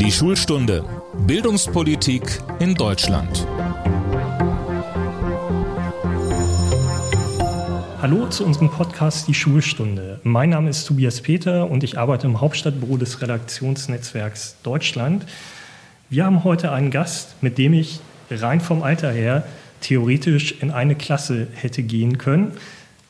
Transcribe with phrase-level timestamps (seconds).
[0.00, 0.84] Die Schulstunde
[1.26, 2.22] Bildungspolitik
[2.60, 3.44] in Deutschland.
[8.00, 10.20] Hallo zu unserem Podcast Die Schulstunde.
[10.22, 15.26] Mein Name ist Tobias Peter und ich arbeite im Hauptstadtbüro des Redaktionsnetzwerks Deutschland.
[16.08, 17.98] Wir haben heute einen Gast, mit dem ich
[18.30, 19.48] rein vom Alter her
[19.80, 22.52] theoretisch in eine Klasse hätte gehen können.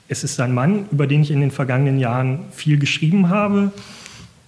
[0.09, 3.73] Es ist ein Mann, über den ich in den vergangenen Jahren viel geschrieben habe.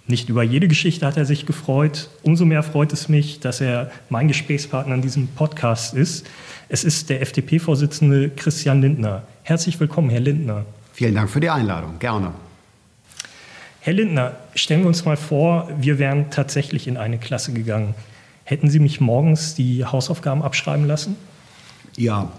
[0.07, 2.09] Nicht über jede Geschichte hat er sich gefreut.
[2.23, 6.27] Umso mehr freut es mich, dass er mein Gesprächspartner in diesem Podcast ist.
[6.69, 9.23] Es ist der FDP-Vorsitzende Christian Lindner.
[9.43, 10.65] Herzlich willkommen, Herr Lindner.
[10.93, 11.99] Vielen Dank für die Einladung.
[11.99, 12.33] Gerne.
[13.81, 17.95] Herr Lindner, stellen wir uns mal vor, wir wären tatsächlich in eine Klasse gegangen.
[18.45, 21.17] Hätten Sie mich morgens die Hausaufgaben abschreiben lassen?
[21.97, 22.31] Ja,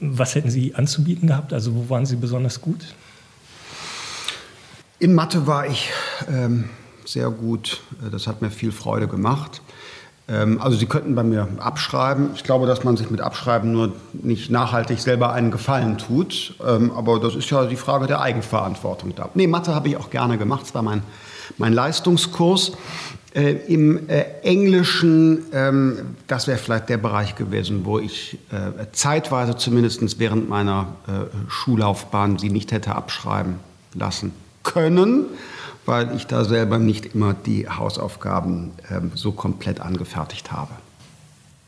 [0.00, 1.52] was hätten Sie anzubieten gehabt?
[1.52, 2.94] Also wo waren Sie besonders gut?
[4.98, 5.90] In Mathe war ich
[6.30, 6.70] ähm,
[7.04, 7.82] sehr gut.
[8.10, 9.60] Das hat mir viel Freude gemacht.
[10.26, 12.30] Ähm, also Sie könnten bei mir abschreiben.
[12.34, 16.54] Ich glaube, dass man sich mit Abschreiben nur nicht nachhaltig selber einen Gefallen tut.
[16.66, 19.28] Ähm, aber das ist ja die Frage der Eigenverantwortung da.
[19.34, 20.62] Nee, Mathe habe ich auch gerne gemacht.
[20.62, 21.02] Das war mein,
[21.58, 22.72] mein Leistungskurs.
[23.34, 29.58] Äh, Im äh, Englischen, ähm, das wäre vielleicht der Bereich gewesen, wo ich äh, zeitweise
[29.58, 33.56] zumindest während meiner äh, Schullaufbahn sie nicht hätte abschreiben
[33.92, 34.32] lassen
[34.66, 35.24] können,
[35.86, 40.72] weil ich da selber nicht immer die Hausaufgaben ähm, so komplett angefertigt habe.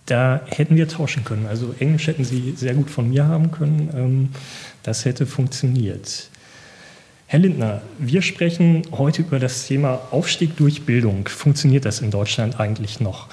[0.07, 1.47] Da hätten wir tauschen können.
[1.47, 3.91] Also Englisch hätten Sie sehr gut von mir haben können.
[3.95, 4.29] Ähm,
[4.83, 6.29] das hätte funktioniert.
[7.27, 11.29] Herr Lindner, wir sprechen heute über das Thema Aufstieg durch Bildung.
[11.29, 13.29] Funktioniert das in Deutschland eigentlich noch?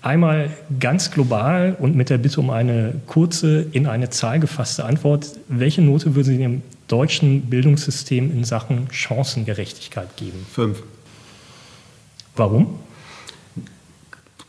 [0.00, 5.28] Einmal ganz global und mit der Bitte um eine kurze, in eine Zahl gefasste Antwort.
[5.48, 10.46] Welche Note würden Sie dem deutschen Bildungssystem in Sachen Chancengerechtigkeit geben?
[10.50, 10.82] Fünf.
[12.36, 12.78] Warum?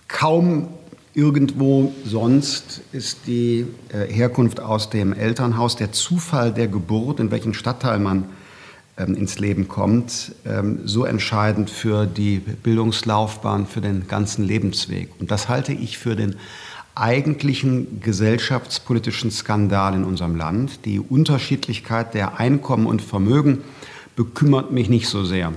[0.07, 0.69] Kaum
[1.13, 7.53] irgendwo sonst ist die äh, Herkunft aus dem Elternhaus, der Zufall der Geburt, in welchem
[7.53, 8.25] Stadtteil man
[8.97, 15.09] ähm, ins Leben kommt, ähm, so entscheidend für die Bildungslaufbahn, für den ganzen Lebensweg.
[15.19, 16.35] Und das halte ich für den
[16.95, 20.85] eigentlichen gesellschaftspolitischen Skandal in unserem Land.
[20.85, 23.59] Die Unterschiedlichkeit der Einkommen und Vermögen
[24.15, 25.53] bekümmert mich nicht so sehr.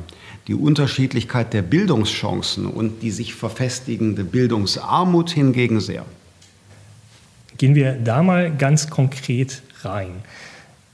[0.49, 6.05] Die Unterschiedlichkeit der Bildungschancen und die sich verfestigende Bildungsarmut hingegen sehr.
[7.57, 10.23] Gehen wir da mal ganz konkret rein.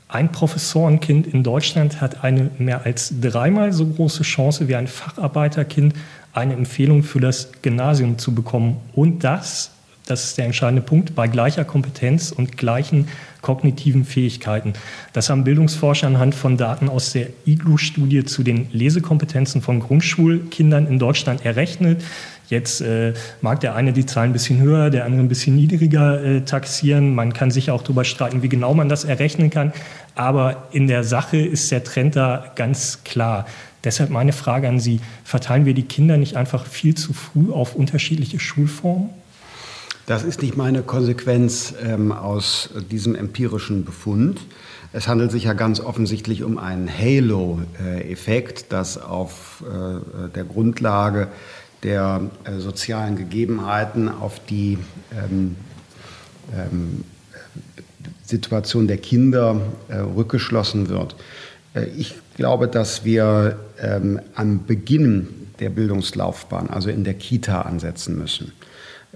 [0.09, 5.95] Ein Professorenkind in Deutschland hat eine mehr als dreimal so große Chance wie ein Facharbeiterkind,
[6.33, 8.77] eine Empfehlung für das Gymnasium zu bekommen.
[8.93, 9.74] Und das,
[10.07, 13.09] das ist der entscheidende Punkt, bei gleicher Kompetenz und gleichen
[13.41, 14.75] kognitiven Fähigkeiten.
[15.13, 20.99] Das haben Bildungsforscher anhand von Daten aus der IGLU-Studie zu den Lesekompetenzen von Grundschulkindern in
[20.99, 22.03] Deutschland errechnet.
[22.49, 26.23] Jetzt äh, mag der eine die Zahlen ein bisschen höher, der andere ein bisschen niedriger
[26.23, 27.15] äh, taxieren.
[27.15, 29.73] Man kann sich auch darüber streiten, wie genau man das errechnen kann.
[30.15, 33.47] Aber in der Sache ist der Trend da ganz klar.
[33.83, 37.75] Deshalb meine Frage an Sie, verteilen wir die Kinder nicht einfach viel zu früh auf
[37.75, 39.11] unterschiedliche Schulformen?
[40.07, 44.39] Das ist nicht meine Konsequenz ähm, aus diesem empirischen Befund.
[44.93, 51.29] Es handelt sich ja ganz offensichtlich um einen Halo-Effekt, das auf äh, der Grundlage
[51.83, 54.77] der äh, sozialen Gegebenheiten auf die
[55.11, 55.57] ähm,
[56.53, 57.05] ähm,
[58.25, 61.17] Situation der Kinder äh, rückgeschlossen wird.
[61.97, 65.29] Ich glaube, dass wir ähm, am Beginn
[65.61, 68.53] der Bildungslaufbahn, also in der Kita, ansetzen müssen.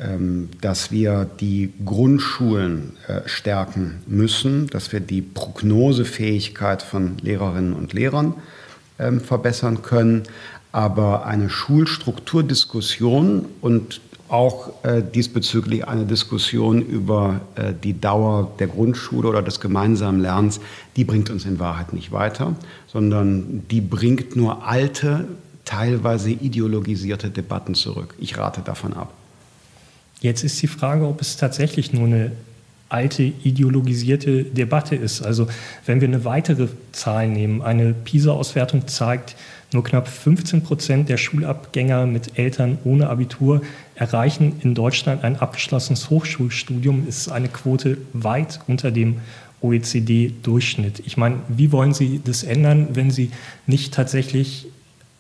[0.01, 7.93] Ähm, dass wir die Grundschulen äh, stärken müssen, dass wir die Prognosefähigkeit von Lehrerinnen und
[7.95, 8.35] Lehrern
[9.01, 10.23] ähm, verbessern können,
[10.71, 19.27] aber eine Schulstrukturdiskussion und auch äh, diesbezüglich eine Diskussion über äh, die Dauer der Grundschule
[19.27, 20.61] oder des gemeinsamen Lernens,
[20.95, 22.55] die bringt uns in Wahrheit nicht weiter,
[22.87, 25.27] sondern die bringt nur alte,
[25.65, 28.15] teilweise ideologisierte Debatten zurück.
[28.19, 29.13] Ich rate davon ab.
[30.21, 32.33] Jetzt ist die Frage, ob es tatsächlich nur eine
[32.89, 35.23] alte ideologisierte Debatte ist.
[35.23, 35.47] Also
[35.85, 39.37] wenn wir eine weitere Zahl nehmen, eine PISA-Auswertung zeigt,
[39.73, 43.61] nur knapp 15 Prozent der Schulabgänger mit Eltern ohne Abitur
[43.95, 47.07] erreichen in Deutschland ein abgeschlossenes Hochschulstudium.
[47.07, 49.17] Ist eine Quote weit unter dem
[49.61, 51.03] OECD-Durchschnitt.
[51.05, 53.31] Ich meine, wie wollen Sie das ändern, wenn Sie
[53.67, 54.67] nicht tatsächlich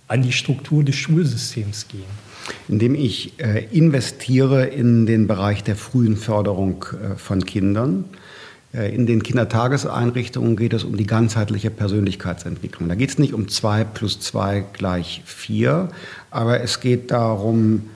[0.06, 2.27] an die Struktur des Schulsystems gehen?
[2.68, 8.04] Indem ich äh, investiere in den Bereich der frühen Förderung äh, von Kindern
[8.72, 12.88] Äh, in den Kindertageseinrichtungen geht es um die ganzheitliche Persönlichkeitsentwicklung.
[12.88, 15.90] Da geht es nicht um zwei plus zwei gleich vier,
[16.30, 17.90] aber es geht darum,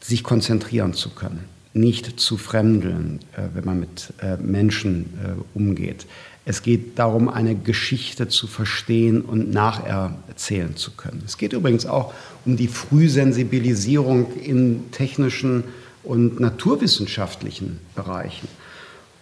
[0.00, 1.44] sich konzentrieren zu können,
[1.74, 3.20] nicht zu fremdeln,
[3.52, 5.10] wenn man mit Menschen
[5.52, 6.06] umgeht.
[6.48, 11.22] Es geht darum, eine Geschichte zu verstehen und nacherzählen zu können.
[11.26, 12.14] Es geht übrigens auch
[12.46, 15.64] um die Frühsensibilisierung in technischen
[16.04, 18.48] und naturwissenschaftlichen Bereichen.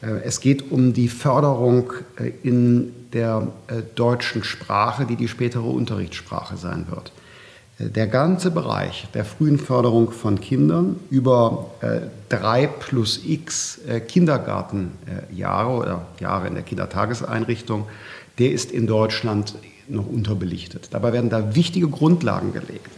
[0.03, 5.67] Äh, es geht um die Förderung äh, in der äh, deutschen Sprache, die die spätere
[5.67, 7.11] Unterrichtssprache sein wird.
[7.79, 11.73] Der ganze Bereich der frühen Förderung von Kindern über
[12.31, 17.85] drei plus x Kindergartenjahre oder Jahre in der Kindertageseinrichtung,
[18.39, 19.57] der ist in Deutschland
[19.89, 20.89] noch unterbelichtet.
[20.93, 22.91] Dabei werden da wichtige Grundlagen gelegt.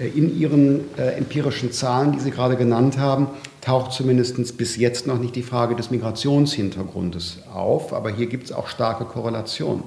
[0.00, 3.28] Äh, in Ihren äh, empirischen Zahlen, die Sie gerade genannt haben,
[3.60, 8.52] taucht zumindest bis jetzt noch nicht die Frage des Migrationshintergrundes auf, aber hier gibt es
[8.52, 9.82] auch starke Korrelationen.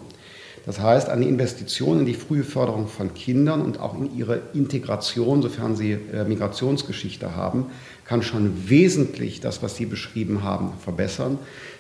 [0.66, 5.42] Das heißt, eine Investition in die frühe Förderung von Kindern und auch in ihre Integration,
[5.42, 7.66] sofern sie äh, Migrationsgeschichte haben,
[8.06, 11.38] kann schon wesentlich das, was Sie beschrieben haben, verbessern.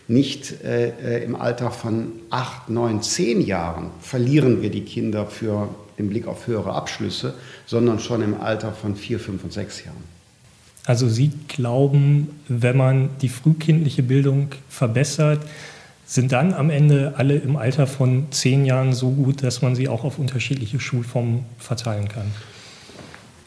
[0.07, 5.69] Nicht äh, äh im Alter von acht, neun, zehn Jahren verlieren wir die Kinder für
[5.97, 7.35] den Blick auf höhere Abschlüsse,
[7.65, 10.03] sondern schon im Alter von vier, fünf und sechs Jahren.
[10.85, 15.39] Also Sie glauben, wenn man die frühkindliche Bildung verbessert,
[16.13, 19.87] sind dann am Ende alle im Alter von zehn Jahren so gut, dass man sie
[19.87, 22.27] auch auf unterschiedliche Schulformen verteilen kann?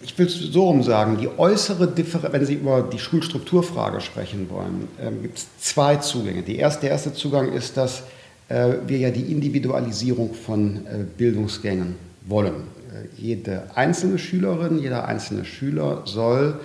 [0.02, 4.50] Ich will es so rum sagen, die äußere Differenz, wenn Sie über die Schulstrukturfrage sprechen
[4.50, 6.48] wollen, äh, gibt es zwei Zugänge.
[6.48, 8.02] Erste, der erste Zugang ist, dass
[8.48, 11.94] äh, wir ja die Individualisierung von äh, Bildungsgängen
[12.26, 12.54] wollen.
[12.54, 16.58] Äh, jede einzelne Schülerin, jeder einzelne Schüler soll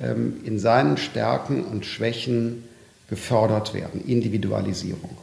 [0.00, 2.64] ähm, in seinen Stärken und Schwächen
[3.08, 5.16] gefördert werden, Individualisierung.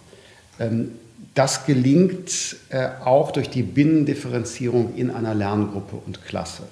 [0.59, 0.91] Ähm,
[1.35, 6.63] das gelingt äh, auch durch die Binnendifferenzierung in einer Lerngruppe und Klasse.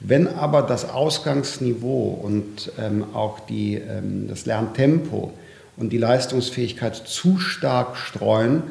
[0.00, 3.82] Wenn aber das Ausgangsniveau und ähm, auch die,
[4.28, 5.32] das Lerntempo
[5.76, 8.62] und die Leistungsfähigkeit zu stark streuen,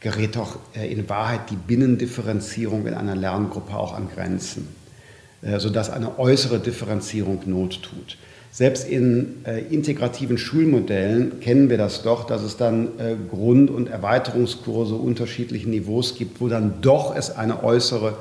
[0.00, 4.68] gerät doch äh, in Wahrheit die Binnendifferenzierung in einer Lerngruppe auch an Grenzen,
[5.42, 8.16] äh, sodass eine äußere Differenzierung Not tut.
[8.52, 12.88] Selbst in äh, integrativen Schulmodellen kennen wir das doch, dass es dann
[13.30, 18.16] Grund- und Erweiterungskurse unterschiedlichen Niveaus gibt, wo dann doch es eine äußere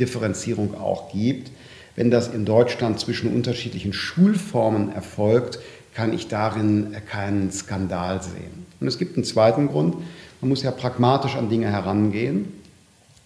[0.00, 1.50] Differenzierung auch gibt.
[1.96, 5.60] Wenn das in Deutschland zwischen unterschiedlichen Schulformen erfolgt,
[5.94, 8.66] kann ich darin keinen Skandal sehen.
[8.80, 9.96] Und es gibt einen zweiten Grund,
[10.40, 12.52] man muss ja pragmatisch an Dinge herangehen.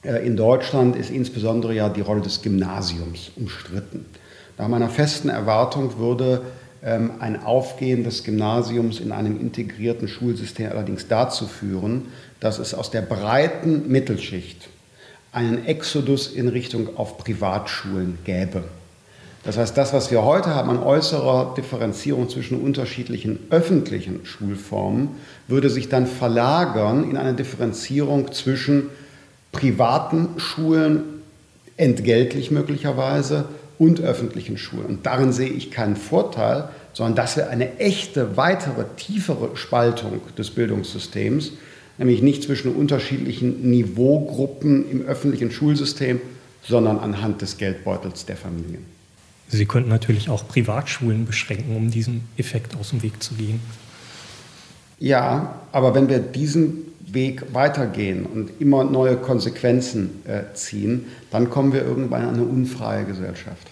[0.02, 4.04] Äh, in Deutschland ist insbesondere ja die Rolle des Gymnasiums umstritten.
[4.58, 6.42] Nach meiner festen Erwartung würde
[6.82, 12.08] ähm, ein Aufgehen des Gymnasiums in einem integrierten Schulsystem allerdings dazu führen,
[12.40, 14.68] dass es aus der breiten Mittelschicht
[15.32, 18.64] einen Exodus in Richtung auf Privatschulen gäbe.
[19.44, 25.10] Das heißt, das, was wir heute haben an äußerer Differenzierung zwischen unterschiedlichen öffentlichen Schulformen,
[25.46, 28.90] würde sich dann verlagern in eine Differenzierung zwischen
[29.52, 31.04] privaten Schulen,
[31.76, 33.44] entgeltlich möglicherweise,
[33.78, 34.86] und öffentlichen Schulen.
[34.86, 40.50] Und darin sehe ich keinen Vorteil, sondern das wäre eine echte, weitere, tiefere Spaltung des
[40.50, 41.52] Bildungssystems,
[41.96, 46.20] nämlich nicht zwischen unterschiedlichen Niveaugruppen im öffentlichen Schulsystem,
[46.66, 48.84] sondern anhand des Geldbeutels der Familien.
[49.48, 53.60] Sie könnten natürlich auch Privatschulen beschränken, um diesem Effekt aus dem Weg zu gehen.
[54.98, 61.72] Ja, aber wenn wir diesen Weg weitergehen und immer neue Konsequenzen äh, ziehen, dann kommen
[61.72, 63.68] wir irgendwann an eine unfreie Gesellschaft.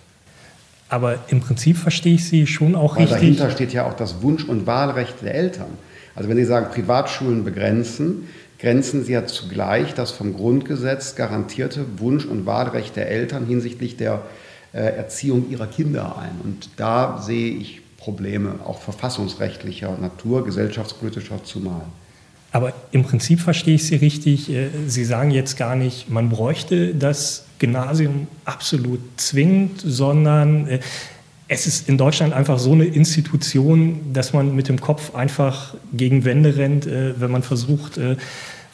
[0.89, 3.21] Aber im Prinzip verstehe ich Sie schon auch Weil richtig.
[3.21, 5.79] Dahinter steht ja auch das Wunsch- und Wahlrecht der Eltern.
[6.15, 8.29] Also wenn Sie sagen, Privatschulen begrenzen,
[8.59, 14.23] grenzen Sie ja zugleich das vom Grundgesetz garantierte Wunsch- und Wahlrecht der Eltern hinsichtlich der
[14.73, 16.41] äh, Erziehung ihrer Kinder ein.
[16.43, 21.83] Und da sehe ich Probleme, auch verfassungsrechtlicher Natur, gesellschaftspolitischer zumal.
[22.53, 24.51] Aber im Prinzip verstehe ich Sie richtig.
[24.51, 30.81] Äh, Sie sagen jetzt gar nicht, man bräuchte das Gymnasium absolut zwingend, sondern äh,
[31.49, 36.25] es ist in Deutschland einfach so eine Institution, dass man mit dem Kopf einfach gegen
[36.25, 38.01] Wände rennt, wenn man versucht,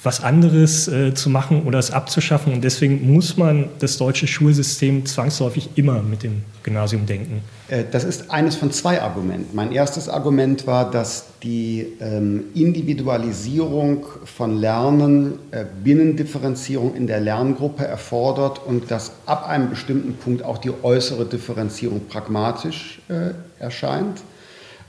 [0.03, 2.53] was anderes äh, zu machen oder es abzuschaffen.
[2.53, 7.43] Und deswegen muss man das deutsche Schulsystem zwangsläufig immer mit dem Gymnasium denken.
[7.69, 9.55] Äh, das ist eines von zwei Argumenten.
[9.55, 17.87] Mein erstes Argument war, dass die ähm, Individualisierung von Lernen äh, Binnendifferenzierung in der Lerngruppe
[17.87, 24.21] erfordert und dass ab einem bestimmten Punkt auch die äußere Differenzierung pragmatisch äh, erscheint.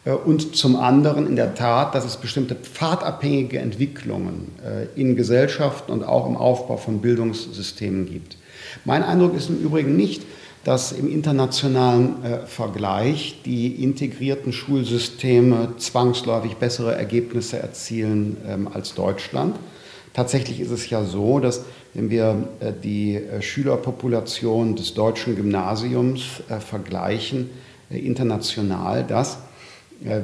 [0.06, 5.92] Äh, und zum anderen in der Tat, dass es bestimmte pfadabhängige Entwicklungen äh, in Gesellschaften
[5.92, 8.38] und auch im Aufbau von Bildungssystemen gibt.
[8.86, 10.24] Mein Eindruck ist im Übrigen nicht,
[10.64, 19.58] dass im internationalen äh, Vergleich die integrierten Schulsysteme zwangsläufig bessere Ergebnisse erzielen ähm, als Deutschland.
[20.14, 22.48] Tatsächlich ist es ja so, dass wenn wir
[22.84, 26.24] die Schülerpopulation des deutschen Gymnasiums
[26.60, 27.50] vergleichen,
[27.90, 29.40] international, dass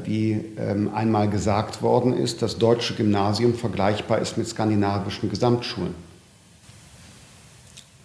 [0.06, 5.94] wie ähm, einmal gesagt worden ist, das deutsche Gymnasium vergleichbar ist mit skandinavischen Gesamtschulen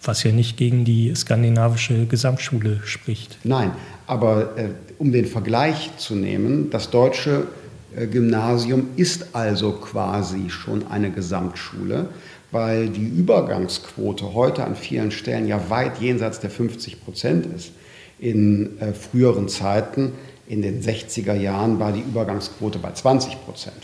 [0.07, 3.37] was ja nicht gegen die skandinavische Gesamtschule spricht.
[3.43, 3.71] Nein,
[4.07, 7.47] aber äh, um den Vergleich zu nehmen, das deutsche
[7.95, 12.09] äh, Gymnasium ist also quasi schon eine Gesamtschule,
[12.51, 17.71] weil die Übergangsquote heute an vielen Stellen ja weit jenseits der 50 Prozent ist.
[18.17, 20.13] In äh, früheren Zeiten,
[20.47, 23.77] in den 60er Jahren, war die Übergangsquote bei 20 Prozent.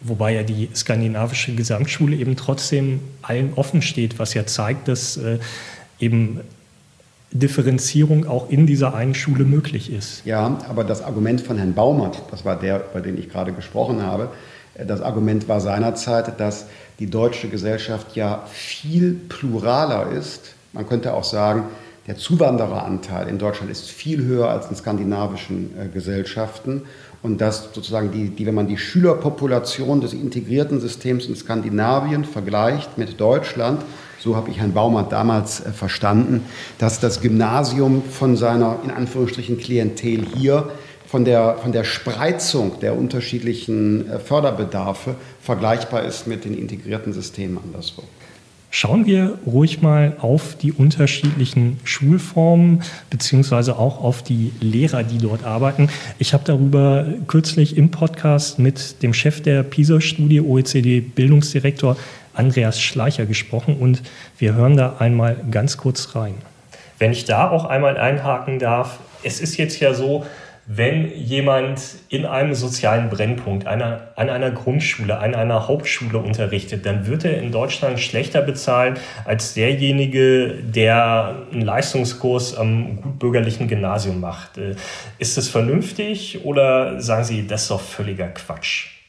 [0.00, 5.38] Wobei ja die skandinavische Gesamtschule eben trotzdem allen offen steht, was ja zeigt, dass äh,
[6.00, 6.40] eben
[7.30, 10.24] Differenzierung auch in dieser einen Schule möglich ist.
[10.26, 14.02] Ja, aber das Argument von Herrn Baumert, das war der, über den ich gerade gesprochen
[14.02, 14.28] habe,
[14.74, 16.66] äh, das Argument war seinerzeit, dass
[16.98, 20.54] die deutsche Gesellschaft ja viel pluraler ist.
[20.72, 21.64] Man könnte auch sagen,
[22.06, 26.82] der Zuwandereranteil in Deutschland ist viel höher als in skandinavischen äh, Gesellschaften
[27.22, 32.98] und dass sozusagen die, die, wenn man die Schülerpopulation des integrierten Systems in Skandinavien vergleicht
[32.98, 33.82] mit Deutschland,
[34.18, 36.44] so habe ich Herrn Baumert damals äh, verstanden,
[36.78, 40.70] dass das Gymnasium von seiner in Anführungsstrichen Klientel hier
[41.06, 47.58] von der, von der Spreizung der unterschiedlichen äh, Förderbedarfe vergleichbar ist mit den integrierten Systemen
[47.62, 48.02] anderswo.
[48.74, 55.44] Schauen wir ruhig mal auf die unterschiedlichen Schulformen beziehungsweise auch auf die Lehrer, die dort
[55.44, 55.90] arbeiten.
[56.18, 61.98] Ich habe darüber kürzlich im Podcast mit dem Chef der PISA-Studie, OECD-Bildungsdirektor
[62.32, 64.00] Andreas Schleicher gesprochen und
[64.38, 66.36] wir hören da einmal ganz kurz rein.
[66.98, 70.24] Wenn ich da auch einmal einhaken darf, es ist jetzt ja so,
[70.66, 77.06] wenn jemand in einem sozialen Brennpunkt, einer, an einer Grundschule, an einer Hauptschule unterrichtet, dann
[77.06, 84.58] wird er in Deutschland schlechter bezahlt als derjenige, der einen Leistungskurs am gutbürgerlichen Gymnasium macht.
[84.58, 84.76] Äh,
[85.18, 89.01] ist das vernünftig oder sagen Sie, das ist doch völliger Quatsch?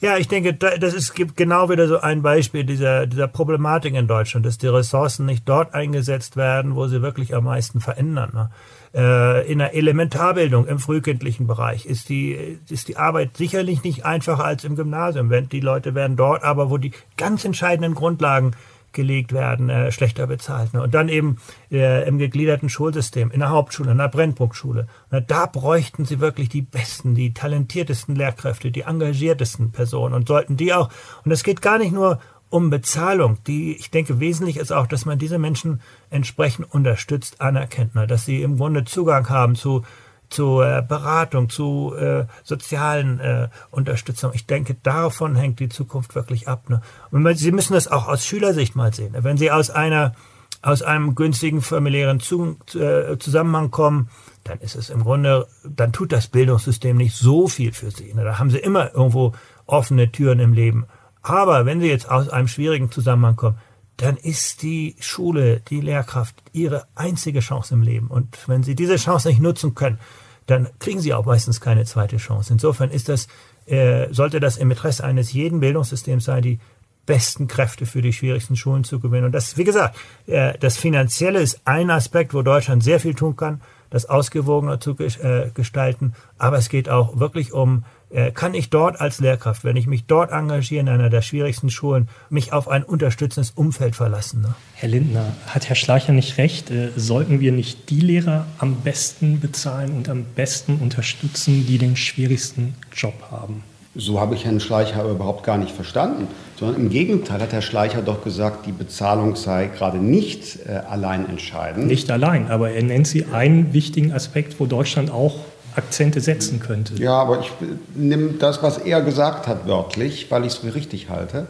[0.00, 4.46] Ja, ich denke, das ist genau wieder so ein Beispiel dieser, dieser Problematik in Deutschland,
[4.46, 8.30] dass die Ressourcen nicht dort eingesetzt werden, wo sie wirklich am meisten verändern.
[8.32, 8.50] Ne?
[8.94, 14.44] Äh, in der Elementarbildung im frühkindlichen Bereich ist die, ist die Arbeit sicherlich nicht einfacher
[14.44, 15.32] als im Gymnasium.
[15.48, 18.52] Die Leute werden dort aber, wo die ganz entscheidenden Grundlagen
[18.92, 20.74] gelegt werden, äh, schlechter bezahlt.
[20.74, 20.82] Ne?
[20.82, 21.38] Und dann eben
[21.70, 24.88] äh, im gegliederten Schulsystem, in der Hauptschule, in der Brennpunktschule.
[25.10, 25.22] Ne?
[25.22, 30.72] Da bräuchten sie wirklich die besten, die talentiertesten Lehrkräfte, die engagiertesten Personen und sollten die
[30.72, 30.90] auch.
[31.24, 32.18] Und es geht gar nicht nur
[32.50, 33.38] um Bezahlung.
[33.46, 35.80] Die, ich denke, wesentlich ist auch, dass man diese Menschen
[36.10, 38.06] entsprechend unterstützt, anerkennt, ne?
[38.06, 39.84] dass sie im Grunde Zugang haben zu
[40.28, 44.32] zu äh, Beratung, zu äh, sozialen äh, Unterstützung.
[44.34, 46.68] Ich denke, davon hängt die Zukunft wirklich ab.
[46.68, 46.80] Ne?
[47.10, 49.12] Und Sie müssen das auch aus Schülersicht mal sehen.
[49.12, 49.24] Ne?
[49.24, 50.14] Wenn Sie aus einer
[50.60, 54.10] aus einem günstigen familiären zu, äh, Zusammenhang kommen,
[54.42, 58.12] dann ist es im Grunde, dann tut das Bildungssystem nicht so viel für Sie.
[58.12, 58.24] Ne?
[58.24, 59.34] Da haben Sie immer irgendwo
[59.66, 60.86] offene Türen im Leben.
[61.22, 63.58] Aber wenn Sie jetzt aus einem schwierigen Zusammenhang kommen,
[63.98, 68.06] dann ist die Schule, die Lehrkraft ihre einzige Chance im Leben.
[68.06, 69.98] Und wenn sie diese Chance nicht nutzen können,
[70.46, 72.52] dann kriegen sie auch meistens keine zweite Chance.
[72.52, 73.26] Insofern ist das,
[73.66, 76.60] äh, sollte das im Interesse eines jeden Bildungssystems sein, die
[77.06, 79.26] besten Kräfte für die schwierigsten Schulen zu gewinnen.
[79.26, 83.34] Und das, wie gesagt, äh, das Finanzielle ist ein Aspekt, wo Deutschland sehr viel tun
[83.34, 86.14] kann, das ausgewogener zu äh, gestalten.
[86.38, 87.84] Aber es geht auch wirklich um
[88.34, 92.08] kann ich dort als Lehrkraft, wenn ich mich dort engagiere in einer der schwierigsten Schulen,
[92.30, 94.40] mich auf ein unterstützendes Umfeld verlassen.
[94.40, 94.54] Ne?
[94.74, 96.70] Herr Lindner, hat Herr Schleicher nicht recht?
[96.70, 101.96] Äh, sollten wir nicht die Lehrer am besten bezahlen und am besten unterstützen, die den
[101.96, 103.62] schwierigsten Job haben?
[103.94, 107.62] So habe ich Herrn Schleicher aber überhaupt gar nicht verstanden, sondern im Gegenteil hat Herr
[107.62, 111.88] Schleicher doch gesagt, die Bezahlung sei gerade nicht äh, allein entscheidend.
[111.88, 115.40] Nicht allein, aber er nennt sie einen wichtigen Aspekt, wo Deutschland auch
[115.78, 116.94] Akzente setzen könnte.
[116.94, 117.50] Ja, aber ich
[117.94, 121.46] nehme das, was er gesagt hat, wörtlich, weil ich es für richtig halte.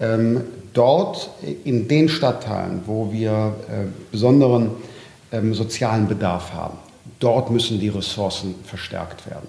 [0.00, 1.30] Ähm, dort
[1.64, 4.70] in den Stadtteilen, wo wir äh, besonderen
[5.30, 6.78] ähm, sozialen Bedarf haben,
[7.20, 9.48] dort müssen die Ressourcen verstärkt werden.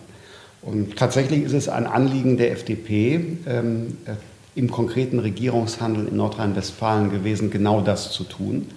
[0.62, 4.14] Und tatsächlich ist es ein Anliegen der FDP, ähm, äh,
[4.56, 8.70] im konkreten Regierungshandel in Nordrhein-Westfalen gewesen, genau das zu tun.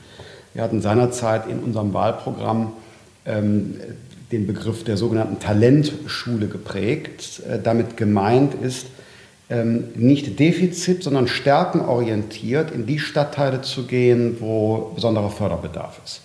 [0.52, 2.73] Wir hatten seinerzeit in unserem Wahlprogramm
[3.25, 3.75] ähm,
[4.32, 7.42] den Begriff der sogenannten Talentschule geprägt.
[7.49, 8.87] Äh, damit gemeint ist,
[9.50, 16.20] ähm, nicht defizit, sondern stärkenorientiert in die Stadtteile zu gehen, wo besonderer Förderbedarf ist.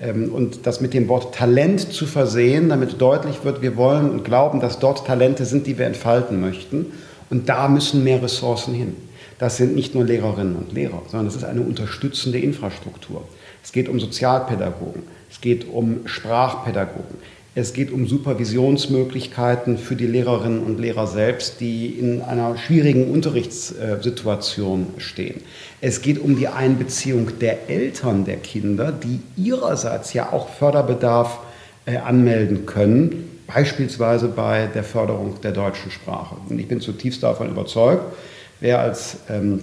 [0.00, 4.24] Ähm, und das mit dem Wort Talent zu versehen, damit deutlich wird, wir wollen und
[4.24, 6.86] glauben, dass dort Talente sind, die wir entfalten möchten.
[7.30, 8.94] Und da müssen mehr Ressourcen hin.
[9.38, 13.26] Das sind nicht nur Lehrerinnen und Lehrer, sondern es ist eine unterstützende Infrastruktur.
[13.62, 17.18] Es geht um Sozialpädagogen, es geht um Sprachpädagogen,
[17.54, 24.86] es geht um Supervisionsmöglichkeiten für die Lehrerinnen und Lehrer selbst, die in einer schwierigen Unterrichtssituation
[24.96, 25.42] stehen.
[25.82, 31.40] Es geht um die Einbeziehung der Eltern der Kinder, die ihrerseits ja auch Förderbedarf
[31.84, 36.36] äh, anmelden können, beispielsweise bei der Förderung der deutschen Sprache.
[36.48, 38.16] Und ich bin zutiefst davon überzeugt,
[38.60, 39.60] wer als ähm,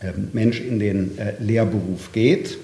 [0.00, 2.56] ähm Mensch in den äh, Lehrberuf geht,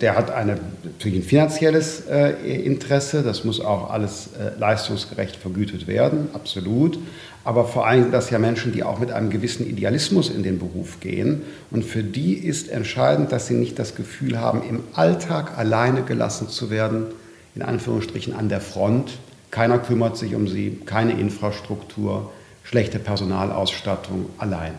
[0.00, 2.32] der hat eine, natürlich ein finanzielles äh,
[2.64, 6.98] Interesse, das muss auch alles äh, leistungsgerecht vergütet werden, absolut.
[7.42, 10.58] Aber vor allem sind das ja Menschen, die auch mit einem gewissen Idealismus in den
[10.58, 11.42] Beruf gehen.
[11.70, 16.48] Und für die ist entscheidend, dass sie nicht das Gefühl haben, im Alltag alleine gelassen
[16.48, 17.06] zu werden,
[17.54, 19.18] in Anführungsstrichen an der Front.
[19.52, 22.32] Keiner kümmert sich um sie, keine Infrastruktur,
[22.64, 24.72] schlechte Personalausstattung, allein.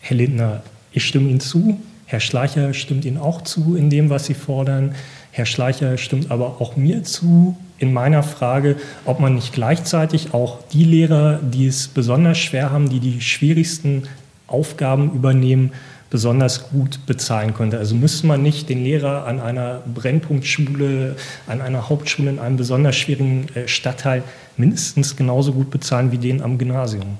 [0.00, 1.80] Herr Lindner, ich stimme Ihnen zu.
[2.10, 4.96] Herr Schleicher stimmt Ihnen auch zu in dem, was Sie fordern.
[5.30, 8.74] Herr Schleicher stimmt aber auch mir zu in meiner Frage,
[9.04, 14.08] ob man nicht gleichzeitig auch die Lehrer, die es besonders schwer haben, die die schwierigsten
[14.48, 15.70] Aufgaben übernehmen,
[16.10, 17.78] besonders gut bezahlen könnte.
[17.78, 21.14] Also müsste man nicht den Lehrer an einer Brennpunktschule,
[21.46, 24.24] an einer Hauptschule in einem besonders schwierigen äh, Stadtteil
[24.56, 27.18] mindestens genauso gut bezahlen wie den am Gymnasium?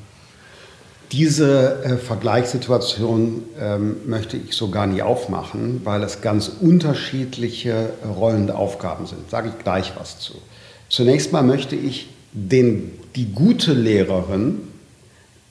[1.13, 8.07] Diese äh, Vergleichssituation ähm, möchte ich so gar nicht aufmachen, weil es ganz unterschiedliche äh,
[8.07, 9.29] rollende Aufgaben sind.
[9.29, 10.35] Sage ich gleich was zu.
[10.89, 14.61] Zunächst mal möchte ich den, die gute Lehrerin,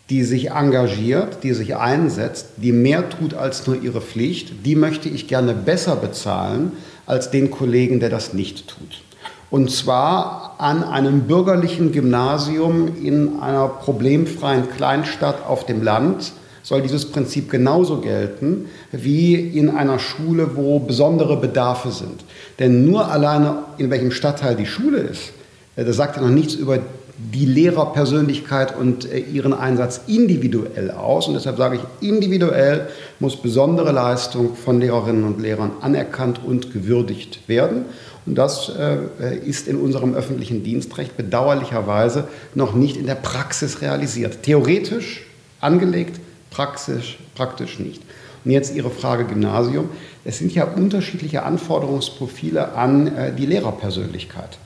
[0.09, 5.07] die sich engagiert, die sich einsetzt, die mehr tut als nur ihre Pflicht, die möchte
[5.09, 6.71] ich gerne besser bezahlen
[7.05, 9.03] als den Kollegen, der das nicht tut.
[9.51, 17.05] Und zwar an einem bürgerlichen Gymnasium in einer problemfreien Kleinstadt auf dem Land soll dieses
[17.05, 22.25] Prinzip genauso gelten wie in einer Schule, wo besondere Bedarfe sind.
[22.59, 25.31] Denn nur alleine, in welchem Stadtteil die Schule ist,
[25.77, 26.79] äh, das sagt ja noch nichts über
[27.19, 31.27] die Lehrerpersönlichkeit und äh, ihren Einsatz individuell aus.
[31.27, 32.87] Und deshalb sage ich, individuell
[33.19, 37.85] muss besondere Leistung von Lehrerinnen und Lehrern anerkannt und gewürdigt werden.
[38.25, 44.43] Und das äh, ist in unserem öffentlichen Dienstrecht bedauerlicherweise noch nicht in der Praxis realisiert.
[44.43, 45.25] Theoretisch
[45.59, 46.19] angelegt,
[46.51, 48.01] praxisch, praktisch nicht.
[48.45, 49.89] Und jetzt Ihre Frage Gymnasium.
[50.23, 54.57] Es sind ja unterschiedliche Anforderungsprofile an äh, die Lehrerpersönlichkeit.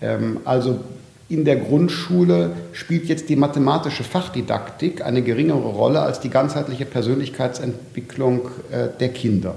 [0.00, 0.80] Ähm, also
[1.32, 8.50] in der Grundschule spielt jetzt die mathematische Fachdidaktik eine geringere Rolle als die ganzheitliche Persönlichkeitsentwicklung
[8.70, 9.54] äh, der Kinder.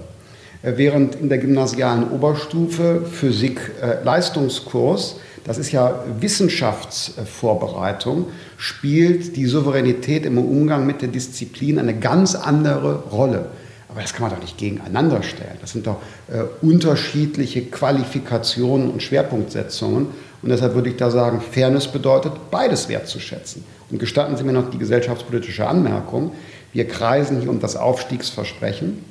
[0.63, 9.45] Äh, während in der gymnasialen Oberstufe Physik äh, Leistungskurs, das ist ja Wissenschaftsvorbereitung, spielt die
[9.45, 13.47] Souveränität im Umgang mit der Disziplin eine ganz andere Rolle.
[13.95, 15.58] Aber das kann man doch nicht gegeneinander stellen.
[15.62, 20.08] Das sind doch äh, unterschiedliche Qualifikationen und Schwerpunktsetzungen.
[20.41, 23.63] Und deshalb würde ich da sagen, Fairness bedeutet, beides wertzuschätzen.
[23.89, 26.34] Und gestatten Sie mir noch die gesellschaftspolitische Anmerkung.
[26.73, 29.01] Wir kreisen hier um das Aufstiegsversprechen.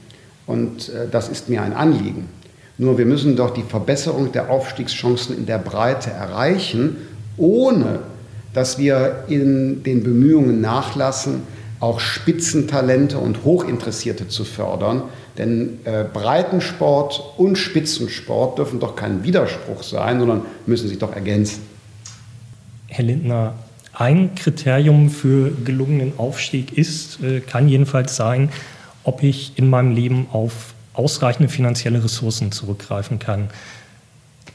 [0.47, 2.29] Und äh, das ist mir ein Anliegen.
[2.77, 6.99] Nur wir müssen doch die Verbesserung der Aufstiegschancen in der Breite erreichen,
[7.38, 8.01] ohne
[8.53, 11.42] dass wir in den Bemühungen nachlassen,
[11.85, 15.03] auch Spitzentalente und Hochinteressierte zu fördern.
[15.37, 21.62] Denn äh, Breitensport und Spitzensport dürfen doch kein Widerspruch sein, sondern müssen sich doch ergänzen.
[22.88, 23.55] Herr Lindner,
[23.92, 28.49] ein Kriterium für gelungenen Aufstieg ist, äh, kann jedenfalls sein,
[29.03, 33.49] ob ich in meinem Leben auf ausreichende finanzielle Ressourcen zurückgreifen kann.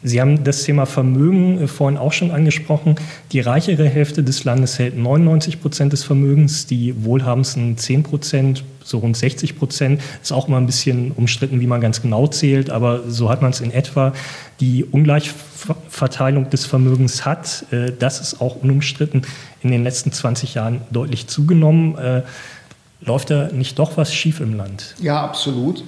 [0.02, 2.96] Sie haben das Thema Vermögen äh, vorhin auch schon angesprochen.
[3.32, 9.00] Die reichere Hälfte des Landes hält 99 Prozent des Vermögens, die wohlhabendsten 10 Prozent, so
[9.00, 10.02] rund 60 Prozent.
[10.22, 13.52] Ist auch mal ein bisschen umstritten, wie man ganz genau zählt, aber so hat man
[13.52, 14.14] es in etwa.
[14.60, 19.24] Die Ungleichverteilung des Vermögens hat, äh, das ist auch unumstritten,
[19.62, 21.98] in den letzten 20 Jahren deutlich zugenommen.
[21.98, 22.22] Äh,
[23.02, 24.96] Läuft da nicht doch was schief im Land?
[25.00, 25.84] Ja, absolut.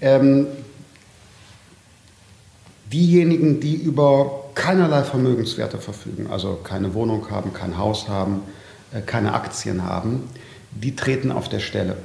[0.00, 0.46] Ähm,
[2.92, 8.42] diejenigen, die über keinerlei Vermögenswerte verfügen, also keine Wohnung haben, kein Haus haben,
[8.92, 10.28] äh, keine Aktien haben,
[10.70, 11.96] die treten auf der Stelle.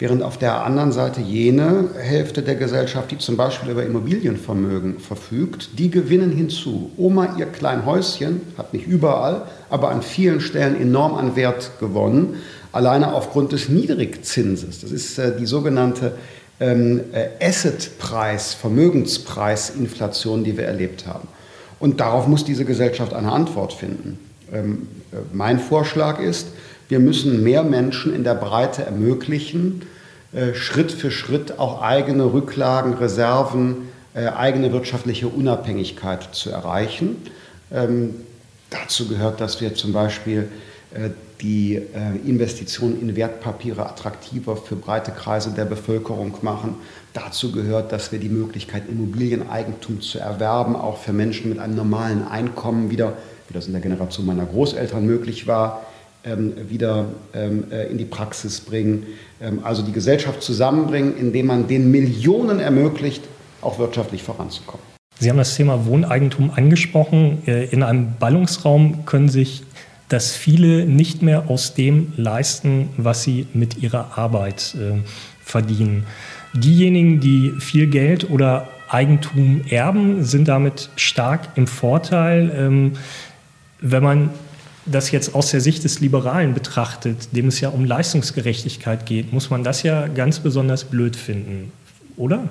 [0.00, 5.78] während auf der anderen Seite jene Hälfte der Gesellschaft, die zum Beispiel über Immobilienvermögen verfügt,
[5.78, 6.90] die gewinnen hinzu.
[6.96, 12.36] Oma, ihr klein Häuschen, hat nicht überall, aber an vielen Stellen enorm an Wert gewonnen,
[12.72, 14.80] alleine aufgrund des Niedrigzinses.
[14.80, 16.14] Das ist äh, die sogenannte
[16.60, 21.26] ähm, äh, Assetpreis, Vermögenspreisinflation, die wir erlebt haben.
[21.78, 24.18] Und darauf muss diese Gesellschaft eine Antwort finden.
[24.52, 26.48] Ähm, äh, mein Vorschlag ist,
[26.88, 29.82] wir müssen mehr Menschen in der Breite ermöglichen,
[30.32, 37.14] äh, Schritt für Schritt auch eigene Rücklagen, Reserven, eigene wirtschaftliche Unabhängigkeit zu erreichen.
[37.72, 38.16] Ähm,
[38.68, 40.48] dazu gehört, dass wir zum Beispiel
[40.92, 41.10] äh,
[41.42, 46.76] die äh, Investitionen in Wertpapiere attraktiver für breite Kreise der Bevölkerung machen.
[47.12, 52.26] Dazu gehört, dass wir die Möglichkeit, Immobilieneigentum zu erwerben, auch für Menschen mit einem normalen
[52.26, 53.14] Einkommen wieder,
[53.48, 55.86] wie das in der Generation meiner Großeltern möglich war,
[56.22, 59.06] ähm, wieder ähm, äh, in die Praxis bringen.
[59.40, 63.24] Ähm, also die Gesellschaft zusammenbringen, indem man den Millionen ermöglicht,
[63.62, 64.84] auch wirtschaftlich voranzukommen.
[65.18, 67.42] Sie haben das Thema Wohneigentum angesprochen.
[67.44, 69.64] In einem Ballungsraum können sich
[70.10, 74.98] dass viele nicht mehr aus dem leisten, was sie mit ihrer Arbeit äh,
[75.42, 76.04] verdienen.
[76.52, 82.52] Diejenigen, die viel Geld oder Eigentum erben, sind damit stark im Vorteil.
[82.54, 82.92] Ähm,
[83.80, 84.30] wenn man
[84.84, 89.48] das jetzt aus der Sicht des Liberalen betrachtet, dem es ja um Leistungsgerechtigkeit geht, muss
[89.48, 91.70] man das ja ganz besonders blöd finden,
[92.16, 92.48] oder?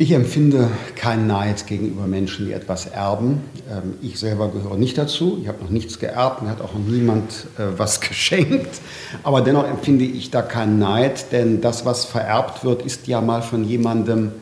[0.00, 3.42] Ich empfinde keinen Neid gegenüber Menschen, die etwas erben.
[3.70, 5.38] Ähm, ich selber gehöre nicht dazu.
[5.42, 8.80] Ich habe noch nichts geerbt, mir hat auch noch niemand äh, was geschenkt.
[9.24, 13.42] Aber dennoch empfinde ich da keinen Neid, denn das, was vererbt wird, ist ja mal
[13.42, 14.32] von jemandem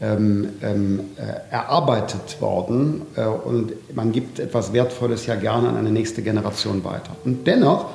[0.00, 3.02] ähm, ähm, äh, erarbeitet worden.
[3.16, 7.16] Äh, und man gibt etwas Wertvolles ja gerne an eine nächste Generation weiter.
[7.24, 7.86] Und dennoch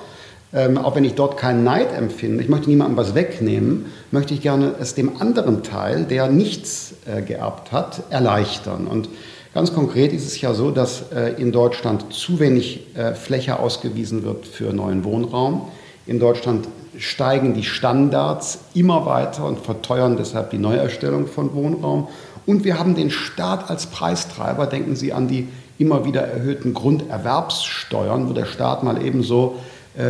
[0.55, 4.41] ähm, auch wenn ich dort keinen Neid empfinde, ich möchte niemandem was wegnehmen, möchte ich
[4.41, 8.87] gerne es dem anderen Teil, der nichts äh, geerbt hat, erleichtern.
[8.87, 9.09] Und
[9.53, 14.23] ganz konkret ist es ja so, dass äh, in Deutschland zu wenig äh, Fläche ausgewiesen
[14.23, 15.67] wird für neuen Wohnraum.
[16.07, 22.07] In Deutschland steigen die Standards immer weiter und verteuern deshalb die Neuerstellung von Wohnraum.
[22.45, 24.67] Und wir haben den Staat als Preistreiber.
[24.67, 29.57] Denken Sie an die immer wieder erhöhten Grunderwerbssteuern, wo der Staat mal ebenso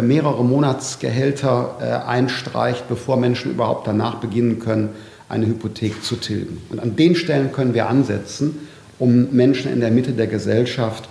[0.02, 4.90] mehrere Monatsgehälter äh, einstreicht, bevor Menschen überhaupt danach beginnen können,
[5.30, 6.62] eine Hypothek zu tilgen.
[6.70, 8.68] Und an den Stellen können wir ansetzen,
[9.00, 11.10] um Menschen in der Mitte der Gesellschaft,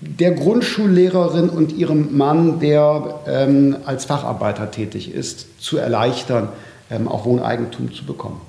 [0.00, 6.48] der Grundschullehrerin und ihrem Mann, der ähm, als Facharbeiter tätig ist, zu erleichtern,
[6.90, 8.40] ähm, auch Wohneigentum zu bekommen.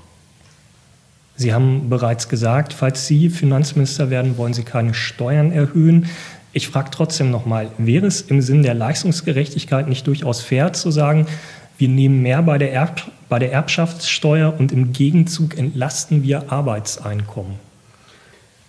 [1.36, 6.08] Sie haben bereits gesagt, falls Sie Finanzminister werden, wollen Sie keine Steuern erhöhen.
[6.54, 11.28] Ich frage trotzdem nochmal, wäre es im Sinn der Leistungsgerechtigkeit nicht durchaus fair zu sagen,
[11.78, 17.56] wir nehmen mehr bei der, Erb bei der Erbschaftssteuer und im Gegenzug entlasten wir Arbeitseinkommen?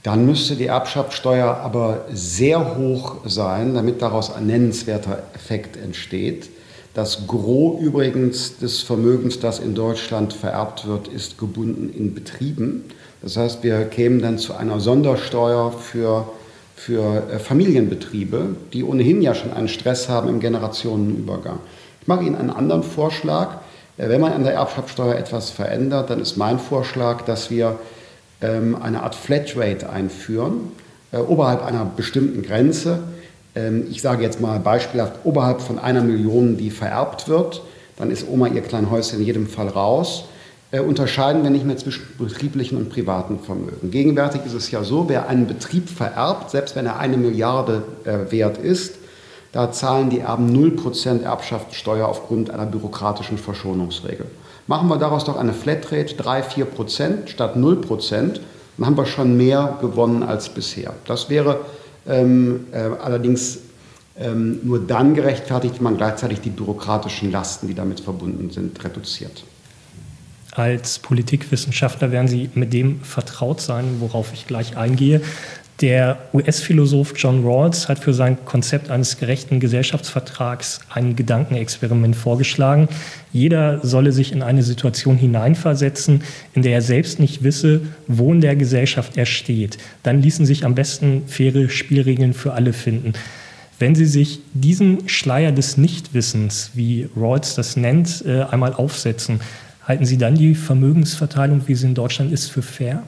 [0.03, 6.51] Dann müsste die Erbschaftssteuer aber sehr hoch sein, damit daraus ein nennenswerter Effekt entsteht.
[6.95, 12.85] Das Gros übrigens des Vermögens, das in Deutschland vererbt wird, ist gebunden in Betrieben.
[13.23, 16.29] Das heißt, wir kämen dann zu einer Sondersteuer für
[16.77, 21.59] für äh, Familienbetriebe, die ohnehin ja schon einen Stress haben im Generationenübergang.
[22.01, 23.59] Ich mache Ihnen einen anderen Vorschlag.
[23.99, 27.79] Äh, wenn man an der Erbschaftssteuer etwas verändert, dann ist mein Vorschlag, dass wir
[28.41, 30.73] ähm, eine Art Flatrate einführen,
[31.13, 33.01] äh, oberhalb einer bestimmten Grenze.
[33.55, 37.63] Ähm, ich sage jetzt mal beispielhaft, oberhalb von einer Million, die vererbt wird,
[37.97, 40.25] dann ist Oma ihr Kleinhäuschen in jedem Fall raus
[40.81, 43.91] unterscheiden wir nicht mehr zwischen betrieblichen und privaten Vermögen.
[43.91, 48.31] Gegenwärtig ist es ja so, wer einen Betrieb vererbt, selbst wenn er eine Milliarde äh,
[48.33, 48.95] wert ist,
[49.53, 54.27] da zahlen die Erben 0% Erbschaftssteuer aufgrund einer bürokratischen Verschonungsregel.
[54.67, 58.41] Machen wir daraus doch eine Flatrate 3-4% statt 0%,
[58.79, 60.95] dann haben wir schon mehr gewonnen als bisher.
[61.07, 61.61] Das wäre
[62.09, 63.59] ähm, äh, allerdings
[64.19, 69.45] ähm, nur dann gerechtfertigt, wenn man gleichzeitig die bürokratischen Lasten, die damit verbunden sind, reduziert.
[70.55, 75.23] Als Politikwissenschaftler werden Sie mit dem vertraut sein, worauf ich gleich eingehe.
[75.81, 82.89] Der US-Philosoph John Rawls hat für sein Konzept eines gerechten Gesellschaftsvertrags ein Gedankenexperiment vorgeschlagen.
[83.33, 88.43] Jeder solle sich in eine Situation hineinversetzen, in der er selbst nicht wisse, wo in
[88.43, 89.79] der Gesellschaft er steht.
[90.03, 93.15] Dann ließen sich am besten faire Spielregeln für alle finden.
[93.79, 99.41] Wenn Sie sich diesen Schleier des Nichtwissens, wie Rawls das nennt, äh, einmal aufsetzen,
[99.87, 103.03] Halten Sie dann die Vermögensverteilung, wie sie in Deutschland ist, für fair?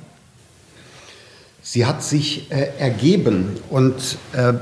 [1.62, 4.54] Sie hat sich äh, ergeben und äh,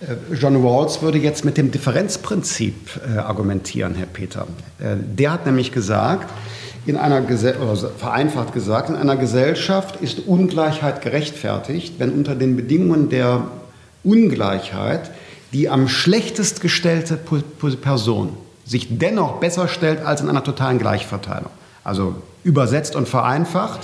[0.00, 4.46] Äh, John Rawls würde jetzt mit dem Differenzprinzip äh, argumentieren, Herr Peter.
[4.78, 6.32] Äh, der hat nämlich gesagt,
[6.86, 13.08] in einer oder vereinfacht gesagt, in einer Gesellschaft ist Ungleichheit gerechtfertigt, wenn unter den Bedingungen
[13.08, 13.48] der
[14.04, 15.10] Ungleichheit
[15.52, 18.36] die am schlechtest gestellte Person
[18.68, 21.50] sich dennoch besser stellt als in einer totalen Gleichverteilung.
[21.84, 23.80] Also übersetzt und vereinfacht.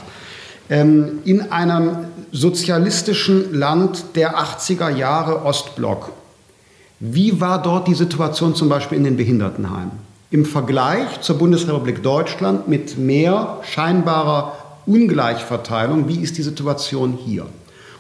[0.68, 1.96] Ähm, in einem
[2.32, 6.12] sozialistischen Land der 80er Jahre Ostblock.
[7.00, 9.92] Wie war dort die Situation zum Beispiel in den Behindertenheimen?
[10.30, 14.54] Im Vergleich zur Bundesrepublik Deutschland mit mehr scheinbarer
[14.86, 17.46] Ungleichverteilung, wie ist die Situation hier?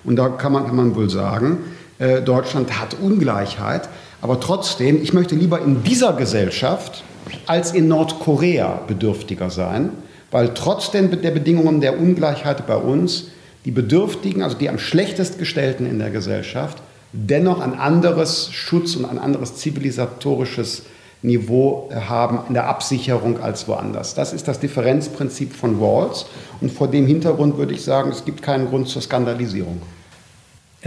[0.04, 1.58] Und da kann man, kann man wohl sagen,
[1.98, 3.88] äh, Deutschland hat Ungleichheit,
[4.24, 7.04] aber trotzdem, ich möchte lieber in dieser Gesellschaft
[7.44, 9.90] als in Nordkorea bedürftiger sein,
[10.30, 13.26] weil trotz der Bedingungen der Ungleichheit bei uns
[13.66, 16.78] die Bedürftigen, also die am schlechtest gestellten in der Gesellschaft,
[17.12, 20.84] dennoch ein anderes Schutz und ein anderes zivilisatorisches
[21.20, 24.14] Niveau haben in der Absicherung als woanders.
[24.14, 26.24] Das ist das Differenzprinzip von Rawls
[26.62, 29.82] und vor dem Hintergrund würde ich sagen, es gibt keinen Grund zur Skandalisierung.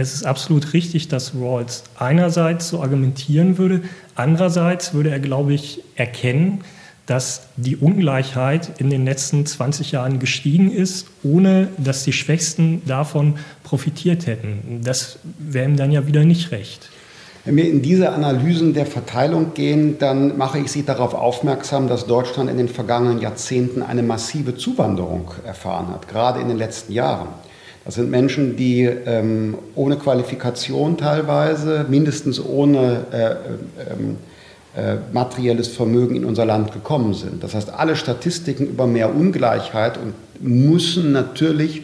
[0.00, 3.82] Es ist absolut richtig, dass Rawls einerseits so argumentieren würde,
[4.14, 6.60] andererseits würde er, glaube ich, erkennen,
[7.06, 13.38] dass die Ungleichheit in den letzten 20 Jahren gestiegen ist, ohne dass die Schwächsten davon
[13.64, 14.82] profitiert hätten.
[14.84, 16.90] Das wäre ihm dann ja wieder nicht recht.
[17.44, 22.06] Wenn wir in diese Analysen der Verteilung gehen, dann mache ich Sie darauf aufmerksam, dass
[22.06, 27.28] Deutschland in den vergangenen Jahrzehnten eine massive Zuwanderung erfahren hat, gerade in den letzten Jahren.
[27.88, 33.30] Das sind Menschen, die ähm, ohne Qualifikation teilweise, mindestens ohne äh,
[33.90, 34.18] ähm,
[34.76, 37.42] äh, materielles Vermögen in unser Land gekommen sind.
[37.42, 41.80] Das heißt, alle Statistiken über mehr Ungleichheit und müssen natürlich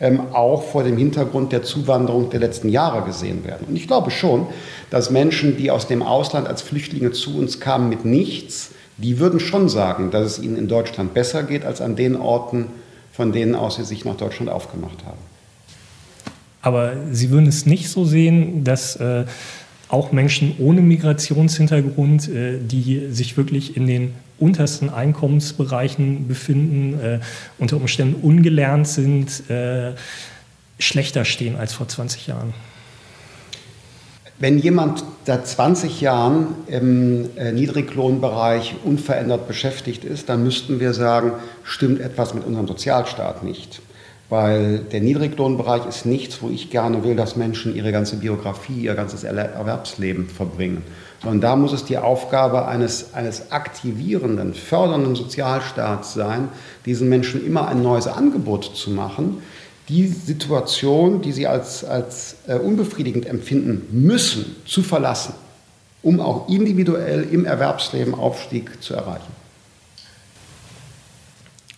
[0.00, 3.66] ähm, auch vor dem Hintergrund der Zuwanderung der letzten Jahre gesehen werden.
[3.68, 4.46] Und ich glaube schon,
[4.88, 9.38] dass Menschen, die aus dem Ausland als Flüchtlinge zu uns kamen mit nichts, die würden
[9.38, 12.68] schon sagen, dass es ihnen in Deutschland besser geht als an den Orten,
[13.12, 15.18] von denen aus sie sich nach Deutschland aufgemacht haben.
[16.62, 19.24] Aber Sie würden es nicht so sehen, dass äh,
[19.92, 27.20] auch Menschen ohne Migrationshintergrund, äh, die sich wirklich in den untersten Einkommensbereichen befinden, äh,
[27.58, 29.92] unter Umständen ungelernt sind, äh,
[30.78, 32.54] schlechter stehen als vor 20 Jahren.
[34.38, 42.00] Wenn jemand seit 20 Jahren im Niedriglohnbereich unverändert beschäftigt ist, dann müssten wir sagen, stimmt
[42.00, 43.80] etwas mit unserem Sozialstaat nicht
[44.32, 48.94] weil der Niedriglohnbereich ist nichts, wo ich gerne will, dass Menschen ihre ganze Biografie, ihr
[48.94, 50.82] ganzes Erwerbsleben verbringen.
[51.20, 56.48] Sondern da muss es die Aufgabe eines, eines aktivierenden, fördernden Sozialstaats sein,
[56.86, 59.42] diesen Menschen immer ein neues Angebot zu machen,
[59.90, 65.34] die Situation, die sie als, als äh, unbefriedigend empfinden müssen, zu verlassen,
[66.02, 69.30] um auch individuell im Erwerbsleben Aufstieg zu erreichen.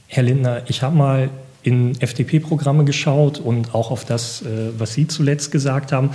[0.06, 1.30] Herr Lindner, ich habe mal
[1.64, 6.10] in FDP-Programme geschaut und auch auf das, äh, was Sie zuletzt gesagt haben.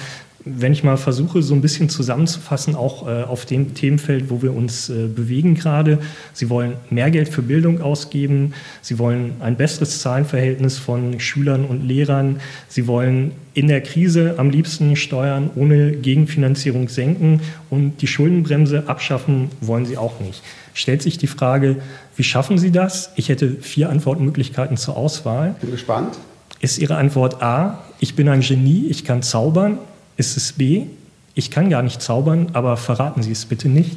[0.45, 4.56] Wenn ich mal versuche, so ein bisschen zusammenzufassen, auch äh, auf dem Themenfeld, wo wir
[4.56, 5.99] uns äh, bewegen gerade.
[6.34, 8.54] Sie wollen mehr Geld für Bildung ausgeben.
[8.82, 12.39] Sie wollen ein besseres Zahlenverhältnis von Schülern und Lehrern.
[12.67, 19.49] Sie wollen in der Krise am liebsten Steuern ohne Gegenfinanzierung senken und die Schuldenbremse abschaffen
[19.62, 20.41] wollen Sie auch nicht
[20.80, 21.78] stellt sich die Frage,
[22.15, 23.12] wie schaffen Sie das?
[23.15, 25.56] Ich hätte vier Antwortmöglichkeiten zur Auswahl.
[25.62, 26.17] Bin gespannt.
[26.62, 29.78] Ist Ihre Antwort A, ich bin ein Genie, ich kann zaubern?
[30.19, 30.88] Ist es B,
[31.34, 33.95] ich kann gar nicht zaubern, aber verraten Sie es bitte nicht?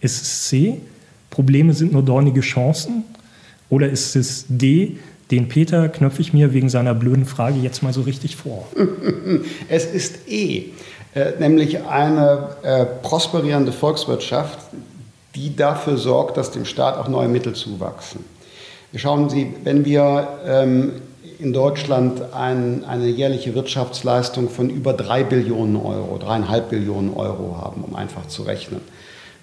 [0.00, 0.80] Ist es C,
[1.30, 3.04] Probleme sind nur dornige Chancen?
[3.70, 4.96] Oder ist es D,
[5.30, 8.66] den Peter knöpfe ich mir wegen seiner blöden Frage jetzt mal so richtig vor?
[9.68, 10.70] Es ist E,
[11.14, 14.58] äh, nämlich eine äh, prosperierende Volkswirtschaft,
[15.36, 18.24] die dafür sorgt, dass dem Staat auch neue Mittel zuwachsen.
[18.96, 20.92] Schauen Sie, wenn wir ähm,
[21.38, 27.84] in Deutschland ein, eine jährliche Wirtschaftsleistung von über drei Billionen Euro, dreieinhalb Billionen Euro haben,
[27.84, 28.80] um einfach zu rechnen.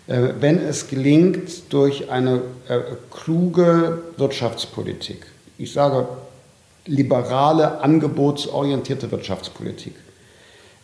[0.08, 2.79] Äh, wenn es gelingt, durch eine äh,
[3.12, 5.25] kluge Wirtschaftspolitik,
[5.58, 6.08] ich sage
[6.86, 9.95] liberale, angebotsorientierte Wirtschaftspolitik,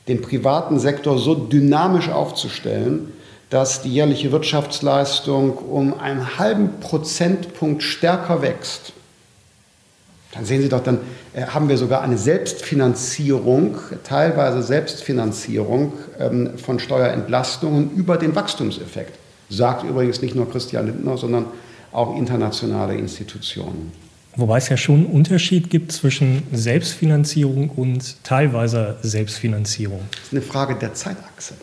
[0.08, 3.13] den privaten Sektor so dynamisch aufzustellen,
[3.50, 8.93] dass die jährliche Wirtschaftsleistung um einen halben Prozentpunkt stärker wächst,
[10.34, 11.00] dann sehen Sie doch, dann
[11.34, 19.17] äh, haben wir sogar eine Selbstfinanzierung, teilweise Selbstfinanzierung ähm, von Steuerentlastungen über den Wachstumseffekt.
[19.50, 21.46] Sagt übrigens nicht nur Christian Lindner, sondern
[21.91, 23.91] auch internationale Institutionen.
[24.38, 30.00] Wobei es ja schon einen Unterschied gibt zwischen Selbstfinanzierung und teilweiser Selbstfinanzierung.
[30.12, 31.56] Das ist eine Frage der Zeitachse.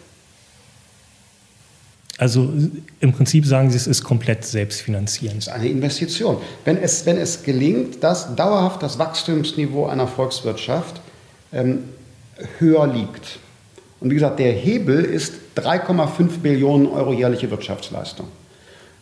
[2.19, 2.53] Also
[2.99, 5.39] im Prinzip sagen Sie, es ist komplett selbstfinanzierend.
[5.39, 6.39] Es ist eine Investition.
[6.65, 11.01] Wenn es, wenn es gelingt, dass dauerhaft das Wachstumsniveau einer Volkswirtschaft
[11.53, 11.85] ähm,
[12.59, 13.39] höher liegt.
[14.01, 18.27] Und wie gesagt, der Hebel ist 3,5 Billionen Euro jährliche Wirtschaftsleistung.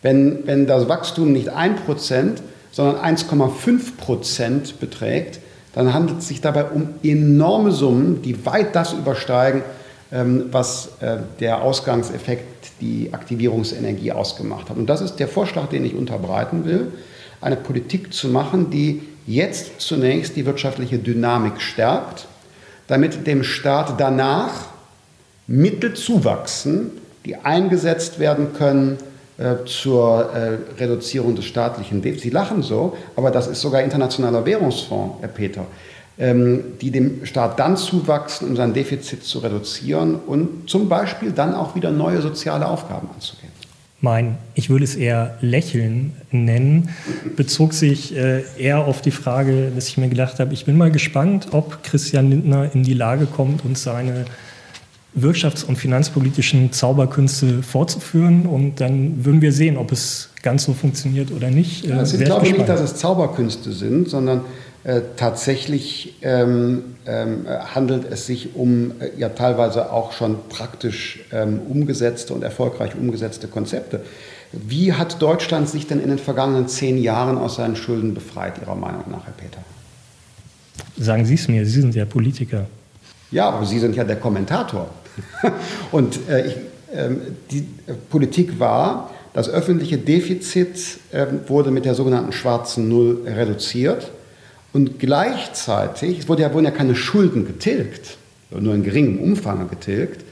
[0.03, 2.37] Wenn, wenn das Wachstum nicht 1%,
[2.71, 5.39] sondern 1,5% beträgt,
[5.73, 9.63] dann handelt es sich dabei um enorme Summen, die weit das übersteigen,
[10.09, 14.77] was äh, der Ausgangseffekt, die Aktivierungsenergie ausgemacht hat.
[14.77, 16.91] Und das ist der Vorschlag, den ich unterbreiten will,
[17.41, 22.27] eine Politik zu machen, die jetzt zunächst die wirtschaftliche Dynamik stärkt,
[22.87, 24.67] damit dem Staat danach
[25.47, 26.91] Mittel zuwachsen,
[27.25, 28.97] die eingesetzt werden können
[29.37, 32.23] äh, zur äh, Reduzierung des staatlichen Defizits.
[32.23, 35.67] Sie lachen so, aber das ist sogar internationaler Währungsfonds, Herr Peter, ähm,
[36.19, 41.75] die dem Staat dann zuwachsen, um sein Defizit zu reduzieren und zum Beispiel dann auch
[41.75, 43.51] wieder neue soziale Aufgaben anzugehen.
[43.99, 46.89] Mein, ich würde es eher Lächeln nennen,
[47.35, 50.91] bezog sich äh, eher auf die Frage, dass ich mir gedacht habe, ich bin mal
[50.91, 54.25] gespannt, ob Christian Lindner in die Lage kommt, uns seine
[55.19, 58.45] wirtschafts- und finanzpolitischen Zauberkünste fortzuführen.
[58.45, 61.85] Und dann würden wir sehen, ob es ganz so funktioniert oder nicht.
[61.85, 64.41] Ja, es ist, glaube ich, nicht, dass es Zauberkünste sind, sondern
[64.87, 67.45] äh, tatsächlich ähm, ähm,
[67.75, 73.49] handelt es sich um äh, ja teilweise auch schon praktisch ähm, umgesetzte und erfolgreich umgesetzte
[73.49, 73.99] Konzepte.
[74.53, 78.75] Wie hat Deutschland sich denn in den vergangenen zehn Jahren aus seinen Schulden befreit, Ihrer
[78.75, 79.59] Meinung nach, Herr Peter?
[80.97, 82.67] Sagen Sie es mir, Sie sind ja Politiker.
[83.29, 84.89] Ja, aber Sie sind ja der Kommentator.
[85.91, 86.55] Und äh, ich,
[86.95, 87.09] äh,
[87.51, 87.67] die
[88.09, 90.77] Politik war, das öffentliche Defizit
[91.11, 94.11] äh, wurde mit der sogenannten schwarzen Null reduziert.
[94.73, 98.17] Und gleichzeitig, es wurde ja, wurden ja keine Schulden getilgt,
[98.51, 100.23] nur in geringem Umfang getilgt.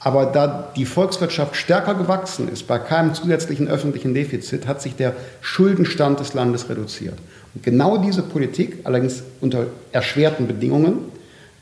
[0.00, 5.14] Aber da die Volkswirtschaft stärker gewachsen ist, bei keinem zusätzlichen öffentlichen Defizit, hat sich der
[5.40, 7.18] Schuldenstand des Landes reduziert.
[7.54, 10.98] Und genau diese Politik, allerdings unter erschwerten Bedingungen,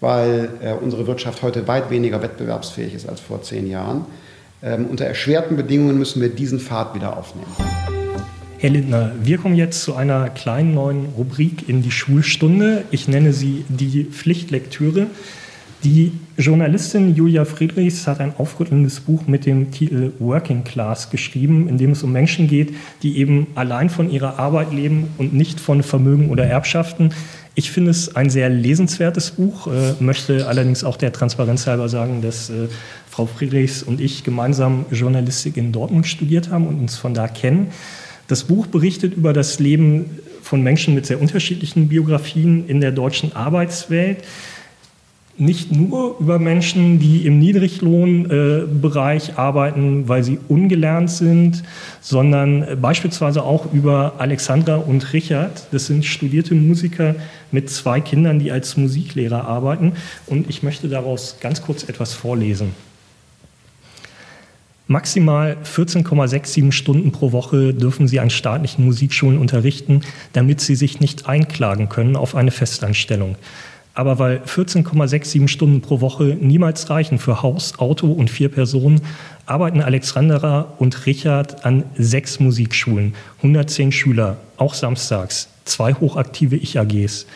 [0.01, 4.05] weil äh, unsere Wirtschaft heute weit weniger wettbewerbsfähig ist als vor zehn Jahren.
[4.63, 7.55] Ähm, unter erschwerten Bedingungen müssen wir diesen Pfad wieder aufnehmen.
[8.65, 12.85] Herr Lindner, wir kommen jetzt zu einer kleinen neuen Rubrik in die Schulstunde.
[12.91, 15.09] Ich nenne sie die Pflichtlektüre.
[15.85, 21.77] Die Journalistin Julia Friedrichs hat ein aufrüttelndes Buch mit dem Titel Working Class geschrieben, in
[21.77, 25.83] dem es um Menschen geht, die eben allein von ihrer Arbeit leben und nicht von
[25.83, 27.13] Vermögen oder Erbschaften.
[27.55, 32.23] Ich finde es ein sehr lesenswertes Buch, äh, möchte allerdings auch der Transparenz halber sagen,
[32.23, 32.69] dass äh,
[33.11, 37.71] Frau Friedrichs und ich gemeinsam Journalistik in Dortmund studiert haben und uns von da kennen.
[38.29, 43.35] Das Buch berichtet über das Leben von Menschen mit sehr unterschiedlichen Biografien in der deutschen
[43.35, 44.19] Arbeitswelt
[45.37, 51.65] nicht nur über Menschen, die im Niedriglohnbereich äh, arbeiten, weil sie ungelernt sind,
[52.01, 55.67] sondern beispielsweise auch über Alexandra und Richard.
[55.73, 57.17] Das sind studierte Musiker
[57.51, 59.95] mit zwei Kindern, die als Musiklehrer arbeiten.
[60.27, 62.73] Und ich möchte daraus ganz kurz etwas vorlesen.
[64.87, 70.03] Maximal 14,67 Stunden pro Woche dürfen Sie an staatlichen Musikschulen unterrichten,
[70.35, 73.37] damit Sie sich nicht einklagen können auf eine Festanstellung.
[73.95, 79.01] Aber weil 14,67 Stunden pro Woche niemals reichen für Haus, Auto und vier Personen,
[79.47, 87.27] arbeiten Alexandra und Richard an sechs Musikschulen, 110 Schüler, auch samstags, zwei hochaktive Ich-AGs.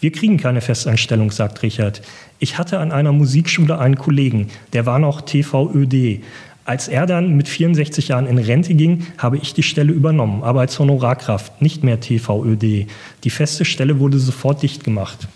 [0.00, 2.02] Wir kriegen keine Festanstellung, sagt Richard.
[2.38, 6.20] Ich hatte an einer Musikschule einen Kollegen, der war noch TVÖD.
[6.66, 10.60] Als er dann mit 64 Jahren in Rente ging, habe ich die Stelle übernommen, aber
[10.60, 12.86] als Honorarkraft, nicht mehr TVÖD.
[13.22, 15.28] Die feste Stelle wurde sofort dicht gemacht.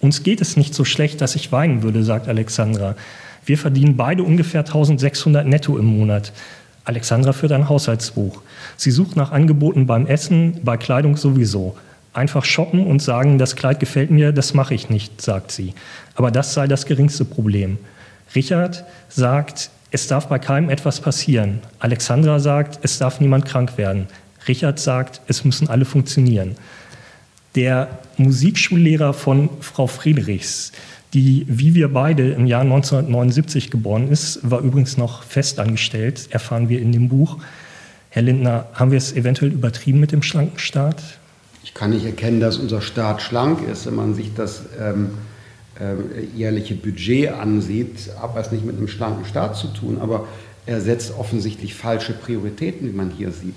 [0.00, 2.96] Uns geht es nicht so schlecht, dass ich weinen würde, sagt Alexandra.
[3.46, 6.32] Wir verdienen beide ungefähr 1600 netto im Monat.
[6.84, 8.42] Alexandra führt ein Haushaltsbuch.
[8.76, 11.76] Sie sucht nach Angeboten beim Essen, bei Kleidung sowieso.
[12.12, 15.74] Einfach shoppen und sagen, das Kleid gefällt mir, das mache ich nicht, sagt sie.
[16.14, 17.78] Aber das sei das geringste Problem.
[18.34, 21.60] Richard sagt, es darf bei keinem etwas passieren.
[21.78, 24.08] Alexandra sagt, es darf niemand krank werden.
[24.46, 26.54] Richard sagt, es müssen alle funktionieren.
[27.54, 30.72] Der Musikschullehrer von Frau Friedrichs,
[31.14, 36.82] die wie wir beide im Jahr 1979 geboren ist, war übrigens noch festangestellt, erfahren wir
[36.82, 37.38] in dem Buch.
[38.10, 41.02] Herr Lindner, haben wir es eventuell übertrieben mit dem schlanken Staat?
[41.64, 45.35] Ich kann nicht erkennen, dass unser Staat schlank ist, wenn man sich das ähm, äh,
[46.34, 48.10] jährliche Budget ansieht.
[48.20, 50.26] Hat es nicht mit einem schlanken Staat zu tun, aber
[50.66, 53.54] er setzt offensichtlich falsche Prioritäten, wie man hier sieht.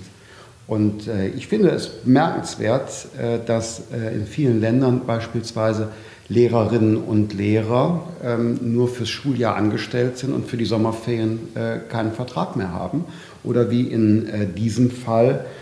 [0.66, 5.88] Und äh, ich finde es bemerkenswert, äh, dass äh, in vielen Ländern beispielsweise
[6.28, 12.12] Lehrerinnen und Lehrer ähm, nur fürs Schuljahr angestellt sind und für die Sommerferien äh, keinen
[12.12, 13.04] Vertrag mehr haben.
[13.42, 15.59] Oder wie in äh, diesem Fall äh,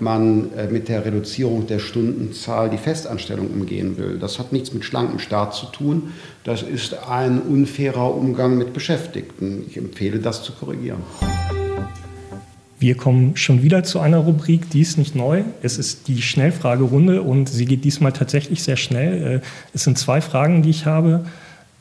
[0.00, 4.18] man äh, mit der Reduzierung der Stundenzahl die Festanstellung umgehen will.
[4.18, 6.12] Das hat nichts mit schlankem Staat zu tun.
[6.44, 9.64] Das ist ein unfairer Umgang mit Beschäftigten.
[9.68, 11.02] Ich empfehle, das zu korrigieren.
[12.80, 15.42] Wir kommen schon wieder zu einer Rubrik, die ist nicht neu.
[15.62, 19.38] Es ist die Schnellfragerunde und sie geht diesmal tatsächlich sehr schnell.
[19.38, 19.40] Äh,
[19.74, 21.26] es sind zwei Fragen, die ich habe.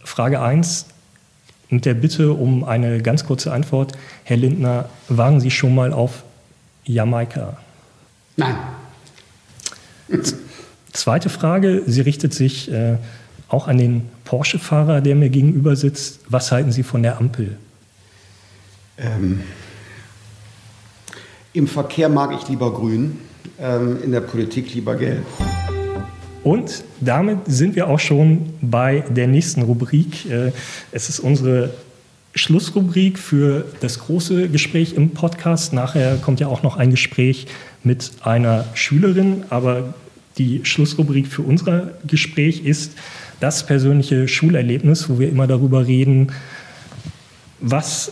[0.04, 0.88] Frage 1
[1.70, 3.94] mit der Bitte um eine ganz kurze Antwort.
[4.24, 6.24] Herr Lindner, waren Sie schon mal auf
[6.86, 7.58] Jamaika?
[8.38, 8.56] Nein.
[10.94, 12.98] Zweite Frage, sie richtet sich äh,
[13.50, 16.22] auch an den Porsche-Fahrer, der mir gegenüber sitzt.
[16.30, 17.58] Was halten Sie von der Ampel?
[18.98, 19.42] Ähm,
[21.54, 23.20] Im Verkehr mag ich lieber grün,
[23.60, 25.26] ähm, in der Politik lieber gelb.
[26.44, 30.30] Und damit sind wir auch schon bei der nächsten Rubrik.
[30.30, 30.52] Äh,
[30.92, 31.72] es ist unsere
[32.38, 35.74] Schlussrubrik für das große Gespräch im Podcast.
[35.74, 37.48] Nachher kommt ja auch noch ein Gespräch
[37.84, 39.94] mit einer Schülerin, aber
[40.38, 42.94] die Schlussrubrik für unser Gespräch ist
[43.40, 46.32] das persönliche Schulerlebnis, wo wir immer darüber reden,
[47.60, 48.12] was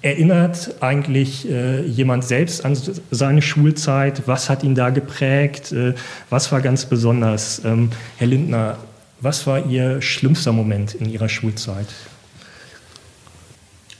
[0.00, 2.76] erinnert eigentlich äh, jemand selbst an
[3.10, 4.22] seine Schulzeit?
[4.26, 5.72] Was hat ihn da geprägt?
[5.72, 5.94] Äh,
[6.30, 7.62] was war ganz besonders?
[7.64, 8.78] Ähm, Herr Lindner,
[9.20, 11.88] was war Ihr schlimmster Moment in Ihrer Schulzeit?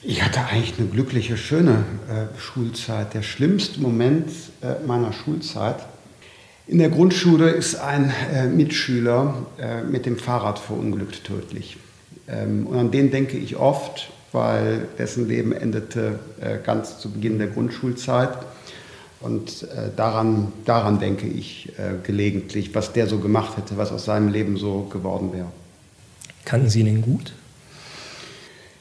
[0.03, 3.15] Ich hatte eigentlich eine glückliche, schöne äh, Schulzeit.
[3.15, 4.31] Der schlimmste Moment
[4.63, 5.77] äh, meiner Schulzeit.
[6.69, 11.79] In der Grundschule ist ein äh, Mitschüler äh, mit dem Fahrrad verunglückt tödlich.
[12.29, 17.39] Ähm, und an den denke ich oft, weil dessen Leben endete äh, ganz zu Beginn
[17.39, 18.39] der Grundschulzeit.
[19.21, 21.73] Und äh, daran, daran denke ich
[22.05, 25.49] gelegentlich, was der so gemacht hätte, was aus seinem Leben so geworden wäre.
[26.45, 27.33] Kannten Sie ihn gut?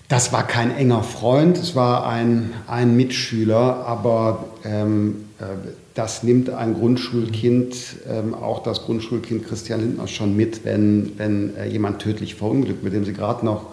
[0.09, 5.43] Das war kein enger Freund, es war ein, ein Mitschüler, aber ähm, äh,
[5.95, 7.75] das nimmt ein Grundschulkind,
[8.07, 12.93] ähm, auch das Grundschulkind Christian Lindner schon mit, wenn, wenn äh, jemand tödlich verunglückt, mit
[12.93, 13.65] dem sie gerade noch,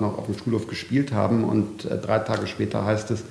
[0.00, 3.24] noch auf dem Schulhof gespielt haben und äh, drei Tage später heißt es,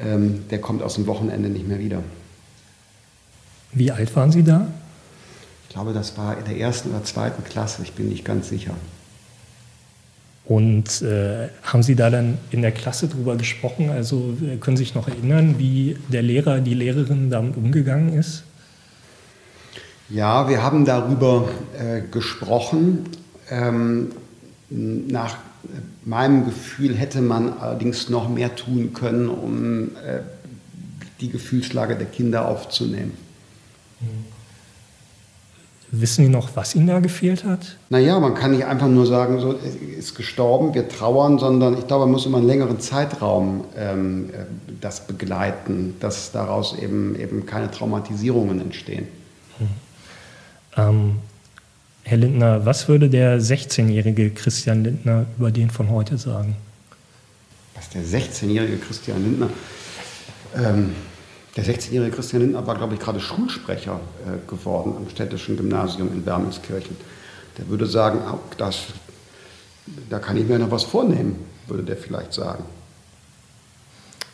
[0.00, 2.02] ähm, der kommt aus dem Wochenende nicht mehr wieder.
[3.72, 4.66] Wie alt waren Sie da?
[5.68, 8.74] Ich glaube, das war in der ersten oder zweiten Klasse, ich bin nicht ganz sicher.
[10.46, 13.90] Und äh, haben Sie da dann in der Klasse drüber gesprochen?
[13.90, 18.44] Also äh, können Sie sich noch erinnern, wie der Lehrer, die Lehrerin damit umgegangen ist?
[20.08, 23.06] Ja, wir haben darüber äh, gesprochen.
[23.50, 24.12] Ähm,
[24.70, 25.36] nach
[26.04, 30.20] meinem Gefühl hätte man allerdings noch mehr tun können, um äh,
[31.20, 33.12] die Gefühlslage der Kinder aufzunehmen.
[34.00, 34.35] Mhm.
[35.92, 37.76] Wissen Sie noch, was Ihnen da gefehlt hat?
[37.90, 42.06] Naja, man kann nicht einfach nur sagen, so ist gestorben, wir trauern, sondern ich glaube,
[42.06, 44.44] man muss über einen längeren Zeitraum ähm, äh,
[44.80, 49.06] das begleiten, dass daraus eben, eben keine Traumatisierungen entstehen.
[49.58, 49.68] Hm.
[50.76, 51.16] Ähm,
[52.02, 56.56] Herr Lindner, was würde der 16-jährige Christian Lindner über den von heute sagen?
[57.74, 59.50] Was der 16-jährige Christian Lindner?
[60.56, 60.92] Ähm,
[61.56, 66.24] der 16-jährige Christian Lindner war, glaube ich, gerade Schulsprecher äh, geworden am städtischen Gymnasium in
[66.26, 66.96] Wermelskirchen.
[67.56, 68.20] Der würde sagen,
[68.58, 68.84] das,
[70.10, 71.36] da kann ich mir noch was vornehmen,
[71.66, 72.64] würde der vielleicht sagen.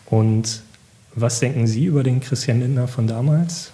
[0.07, 0.63] Und
[1.15, 3.71] was denken Sie über den Christian Lindner von damals?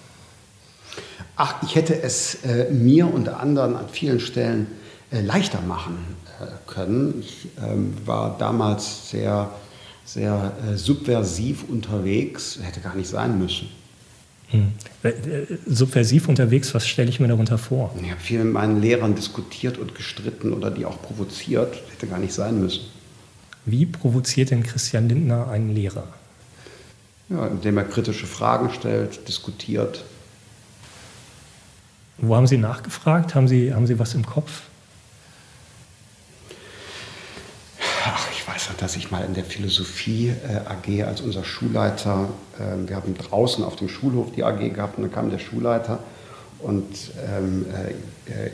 [1.36, 4.66] Ach, ich hätte es äh, mir und anderen an vielen Stellen
[5.10, 5.96] äh, leichter machen
[6.40, 7.20] äh, können.
[7.20, 9.50] Ich ähm, war damals sehr
[10.08, 13.68] sehr äh, subversiv unterwegs, hätte gar nicht sein müssen.
[14.48, 14.72] Hm.
[15.02, 15.12] Äh,
[15.66, 17.94] subversiv unterwegs, was stelle ich mir darunter vor?
[18.02, 22.18] Ich habe viel mit meinen Lehrern diskutiert und gestritten oder die auch provoziert, hätte gar
[22.18, 22.86] nicht sein müssen.
[23.66, 26.08] Wie provoziert denn Christian Lindner einen Lehrer?
[27.28, 30.04] Ja, indem er kritische Fragen stellt, diskutiert.
[32.16, 33.34] Wo haben Sie nachgefragt?
[33.34, 34.62] Haben Sie, haben Sie was im Kopf?
[38.58, 42.96] weiß noch, dass ich mal in der Philosophie äh, AG als unser Schulleiter, äh, wir
[42.96, 45.98] haben draußen auf dem Schulhof die AG gehabt und dann kam der Schulleiter
[46.58, 46.86] und
[47.30, 48.50] ähm, äh, äh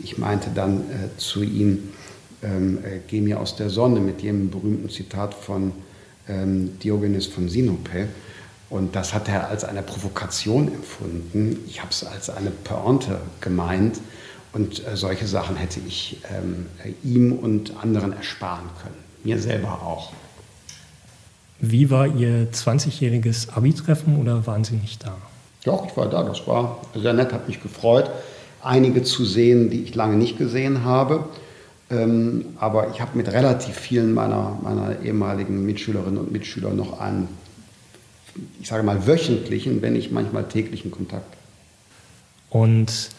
[0.00, 1.88] ich meinte dann äh, zu ihm,
[2.42, 5.72] ähm, äh, geh mir aus der Sonne mit jenem berühmten Zitat von
[6.28, 8.08] ähm, Diogenes von Sinope.
[8.68, 11.64] Und das hat er als eine Provokation empfunden.
[11.66, 14.02] Ich habe es als eine Pointe gemeint.
[14.52, 16.66] Und solche Sachen hätte ich ähm,
[17.02, 19.09] ihm und anderen ersparen können.
[19.24, 20.12] Mir selber auch.
[21.60, 25.16] Wie war Ihr 20-jähriges Abi-Treffen oder waren Sie nicht da?
[25.64, 26.22] Doch, ich war da.
[26.22, 28.10] Das war sehr nett, hat mich gefreut.
[28.62, 31.24] einige zu sehen, die ich lange nicht gesehen habe.
[31.90, 37.28] Ähm, aber ich habe mit relativ vielen meiner, meiner ehemaligen Mitschülerinnen und Mitschüler noch einen,
[38.60, 41.36] ich sage mal, wöchentlichen, wenn nicht manchmal täglichen Kontakt.
[42.48, 43.10] Und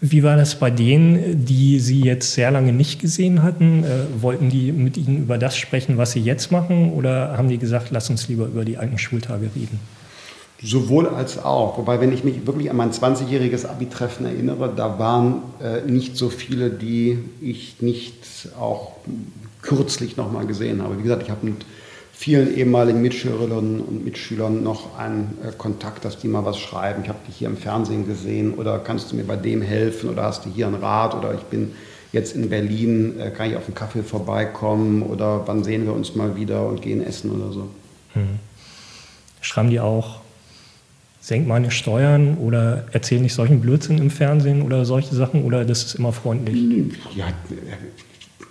[0.00, 3.82] wie war das bei denen, die Sie jetzt sehr lange nicht gesehen hatten?
[3.82, 6.92] Äh, wollten die mit Ihnen über das sprechen, was Sie jetzt machen?
[6.92, 9.80] Oder haben die gesagt, lass uns lieber über die alten Schultage reden?
[10.62, 11.78] Sowohl als auch.
[11.78, 16.28] Wobei, wenn ich mich wirklich an mein 20-jähriges Abi-Treffen erinnere, da waren äh, nicht so
[16.28, 18.92] viele, die ich nicht auch
[19.62, 20.98] kürzlich noch mal gesehen habe.
[20.98, 21.56] Wie gesagt, ich habe mit
[22.12, 27.02] vielen ehemaligen Mitschülerinnen und Mitschülern noch einen äh, Kontakt, dass die mal was schreiben.
[27.02, 30.24] Ich habe dich hier im Fernsehen gesehen oder kannst du mir bei dem helfen oder
[30.24, 31.72] hast du hier einen Rat oder ich bin
[32.12, 36.14] jetzt in Berlin, äh, kann ich auf einen Kaffee vorbeikommen oder wann sehen wir uns
[36.14, 37.68] mal wieder und gehen essen oder so.
[38.12, 38.38] Hm.
[39.40, 40.20] Schreiben die auch,
[41.20, 45.84] senk meine Steuern oder erzähl nicht solchen Blödsinn im Fernsehen oder solche Sachen oder das
[45.84, 46.56] ist immer freundlich?
[47.16, 47.26] Ja,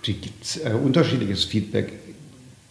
[0.04, 1.92] die gibt äh, unterschiedliches Feedback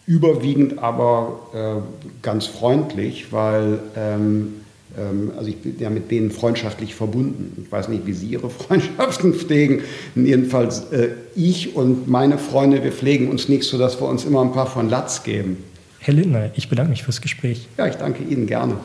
[0.06, 4.54] überwiegend aber äh, ganz freundlich, weil ähm,
[4.98, 7.64] ähm, also ich bin ja mit denen freundschaftlich verbunden.
[7.64, 9.82] Ich weiß nicht, wie Sie Ihre Freundschaften pflegen.
[10.14, 14.42] Jedenfalls äh, ich und meine Freunde, wir pflegen uns nicht so, dass wir uns immer
[14.42, 15.58] ein paar von Latz geben.
[16.00, 17.68] Herr Lindner, ich bedanke mich fürs Gespräch.
[17.78, 18.76] Ja, ich danke Ihnen gerne.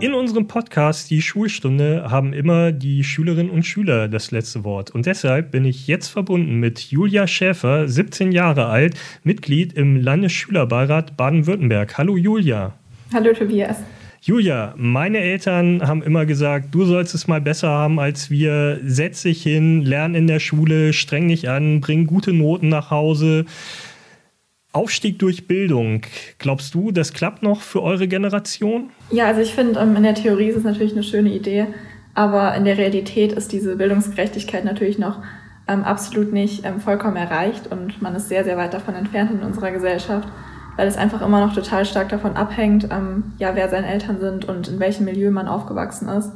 [0.00, 4.90] In unserem Podcast Die Schulstunde haben immer die Schülerinnen und Schüler das letzte Wort.
[4.90, 8.94] Und deshalb bin ich jetzt verbunden mit Julia Schäfer, 17 Jahre alt,
[9.24, 11.98] Mitglied im Landesschülerbeirat Baden-Württemberg.
[11.98, 12.72] Hallo Julia.
[13.12, 13.82] Hallo Tobias.
[14.22, 18.80] Julia, meine Eltern haben immer gesagt, du sollst es mal besser haben als wir.
[18.82, 23.44] Setz dich hin, lern in der Schule, streng dich an, bring gute Noten nach Hause.
[24.72, 26.02] Aufstieg durch Bildung.
[26.38, 28.90] Glaubst du, das klappt noch für eure Generation?
[29.10, 31.66] Ja, also ich finde, ähm, in der Theorie ist es natürlich eine schöne Idee,
[32.14, 35.22] aber in der Realität ist diese Bildungsgerechtigkeit natürlich noch
[35.66, 39.40] ähm, absolut nicht ähm, vollkommen erreicht und man ist sehr, sehr weit davon entfernt in
[39.40, 40.28] unserer Gesellschaft,
[40.76, 44.44] weil es einfach immer noch total stark davon abhängt, ähm, ja, wer seine Eltern sind
[44.44, 46.30] und in welchem Milieu man aufgewachsen ist.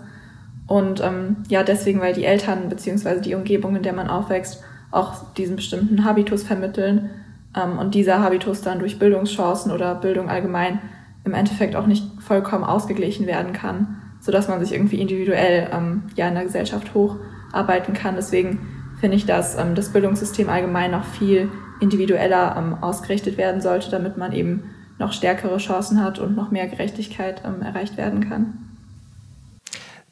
[0.67, 3.21] Und ähm, ja, deswegen, weil die Eltern bzw.
[3.21, 7.11] die Umgebung, in der man aufwächst, auch diesen bestimmten Habitus vermitteln
[7.55, 10.81] und dieser Habitus dann durch Bildungschancen oder Bildung allgemein
[11.25, 16.29] im Endeffekt auch nicht vollkommen ausgeglichen werden kann, sodass man sich irgendwie individuell ähm, ja
[16.29, 18.17] in der Gesellschaft hocharbeiten kann.
[18.17, 18.61] Deswegen
[19.01, 21.51] finde ich, dass ähm, das Bildungssystem allgemein noch viel
[21.81, 24.65] individueller ähm, ausgerichtet werden sollte, damit man eben
[24.99, 28.55] noch stärkere Chancen hat und noch mehr Gerechtigkeit ähm, erreicht werden kann.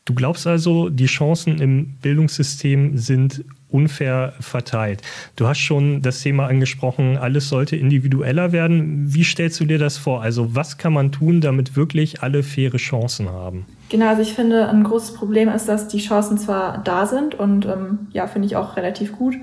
[0.04, 5.02] Du glaubst also, die Chancen im Bildungssystem sind unfair verteilt.
[5.36, 9.14] Du hast schon das Thema angesprochen, alles sollte individueller werden.
[9.14, 10.22] Wie stellst du dir das vor?
[10.22, 13.66] Also was kann man tun, damit wirklich alle faire Chancen haben?
[13.88, 17.66] Genau, also ich finde, ein großes Problem ist, dass die Chancen zwar da sind und
[17.66, 19.36] ähm, ja, finde ich auch relativ gut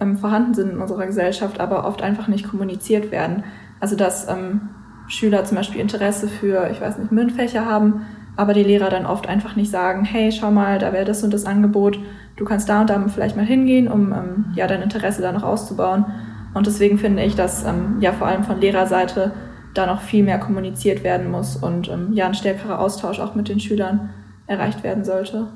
[0.00, 3.44] ähm, vorhanden sind in unserer Gesellschaft, aber oft einfach nicht kommuniziert werden.
[3.80, 4.68] Also dass ähm,
[5.08, 8.02] Schüler zum Beispiel Interesse für, ich weiß nicht, MINT-Fächer haben,
[8.36, 11.32] aber die Lehrer dann oft einfach nicht sagen, hey, schau mal, da wäre das und
[11.32, 11.98] das Angebot,
[12.36, 15.42] du kannst da und da vielleicht mal hingehen, um ähm, ja dein Interesse da noch
[15.42, 16.06] auszubauen.
[16.54, 19.32] Und deswegen finde ich, dass ähm, ja vor allem von Lehrerseite
[19.74, 23.48] da noch viel mehr kommuniziert werden muss und ähm, ja ein stärkerer Austausch auch mit
[23.48, 24.10] den Schülern
[24.46, 25.48] erreicht werden sollte.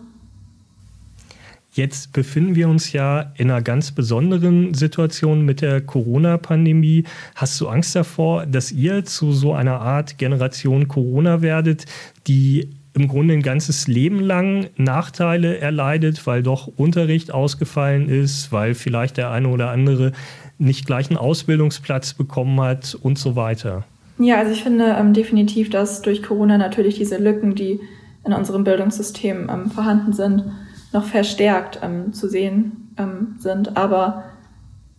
[1.78, 7.04] Jetzt befinden wir uns ja in einer ganz besonderen Situation mit der Corona-Pandemie.
[7.36, 11.84] Hast du Angst davor, dass ihr zu so einer Art Generation Corona werdet,
[12.26, 18.74] die im Grunde ein ganzes Leben lang Nachteile erleidet, weil doch Unterricht ausgefallen ist, weil
[18.74, 20.12] vielleicht der eine oder andere
[20.58, 23.84] nicht gleich einen Ausbildungsplatz bekommen hat und so weiter?
[24.18, 27.80] Ja, also ich finde ähm, definitiv, dass durch Corona natürlich diese Lücken, die
[28.24, 30.44] in unserem Bildungssystem ähm, vorhanden sind,
[30.92, 33.76] noch verstärkt ähm, zu sehen ähm, sind.
[33.76, 34.24] Aber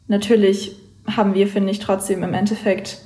[0.07, 0.75] natürlich
[1.07, 3.01] haben wir, finde ich, trotzdem im Endeffekt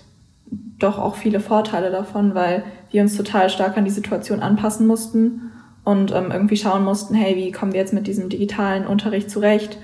[0.78, 2.64] doch auch viele Vorteile davon, weil
[2.94, 5.52] wir uns total stark an die Situation anpassen mussten
[5.84, 9.78] und ähm, irgendwie schauen mussten, hey, wie kommen wir jetzt mit diesem digitalen Unterricht zurecht?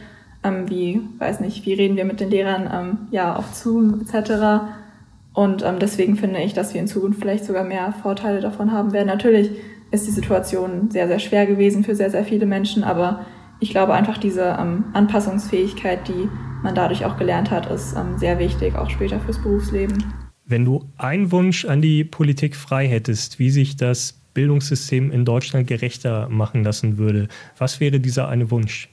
[0.43, 4.69] Ähm, wie, weiß nicht, wie reden wir mit den Lehrern ähm, ja auf Zoom etc.
[5.33, 8.93] Und ähm, deswegen finde ich, dass wir in Zukunft vielleicht sogar mehr Vorteile davon haben
[8.93, 9.07] werden.
[9.07, 9.51] Natürlich
[9.91, 12.83] ist die Situation sehr, sehr schwer gewesen für sehr, sehr viele Menschen.
[12.83, 13.25] Aber
[13.59, 16.29] ich glaube einfach diese ähm, Anpassungsfähigkeit, die
[16.63, 20.03] man dadurch auch gelernt hat, ist ähm, sehr wichtig, auch später fürs Berufsleben.
[20.49, 25.67] Wenn du einen Wunsch an die Politik frei hättest, wie sich das Bildungssystem in Deutschland
[25.67, 27.27] gerechter machen lassen würde,
[27.59, 28.89] was wäre dieser eine Wunsch?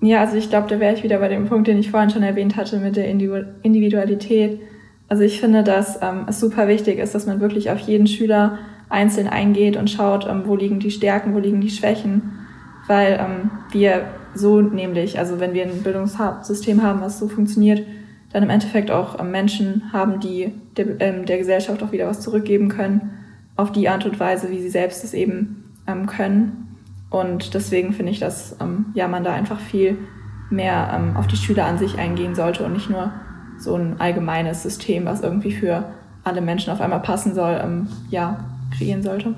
[0.00, 2.24] Ja, also ich glaube, da wäre ich wieder bei dem Punkt, den ich vorhin schon
[2.24, 4.58] erwähnt hatte mit der Individualität.
[5.08, 8.58] Also ich finde, dass ähm, es super wichtig ist, dass man wirklich auf jeden Schüler
[8.88, 12.32] einzeln eingeht und schaut, ähm, wo liegen die Stärken, wo liegen die Schwächen.
[12.88, 17.82] weil ähm, wir so nämlich, also wenn wir ein Bildungssystem haben, was so funktioniert,
[18.36, 22.20] dann im Endeffekt auch ähm, Menschen haben, die der, ähm, der Gesellschaft auch wieder was
[22.20, 23.12] zurückgeben können,
[23.56, 26.76] auf die Art und Weise, wie sie selbst es eben ähm, können.
[27.08, 29.96] Und deswegen finde ich, dass ähm, ja, man da einfach viel
[30.50, 33.10] mehr ähm, auf die Schüler an sich eingehen sollte und nicht nur
[33.58, 35.88] so ein allgemeines System, was irgendwie für
[36.22, 38.44] alle Menschen auf einmal passen soll, ähm, ja,
[38.76, 39.34] kreieren sollte.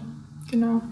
[0.51, 0.83] Genau.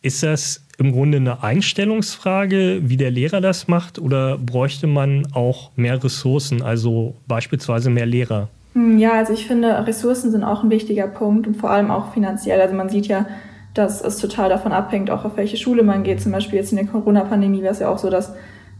[0.00, 5.70] Ist das im Grunde eine Einstellungsfrage, wie der Lehrer das macht, oder bräuchte man auch
[5.76, 8.48] mehr Ressourcen, also beispielsweise mehr Lehrer?
[8.74, 12.12] Hm, ja, also ich finde, Ressourcen sind auch ein wichtiger Punkt und vor allem auch
[12.12, 12.60] finanziell.
[12.60, 13.26] Also man sieht ja,
[13.74, 16.20] dass es total davon abhängt, auch auf welche Schule man geht.
[16.20, 18.32] Zum Beispiel jetzt in der Corona-Pandemie wäre es ja auch so, dass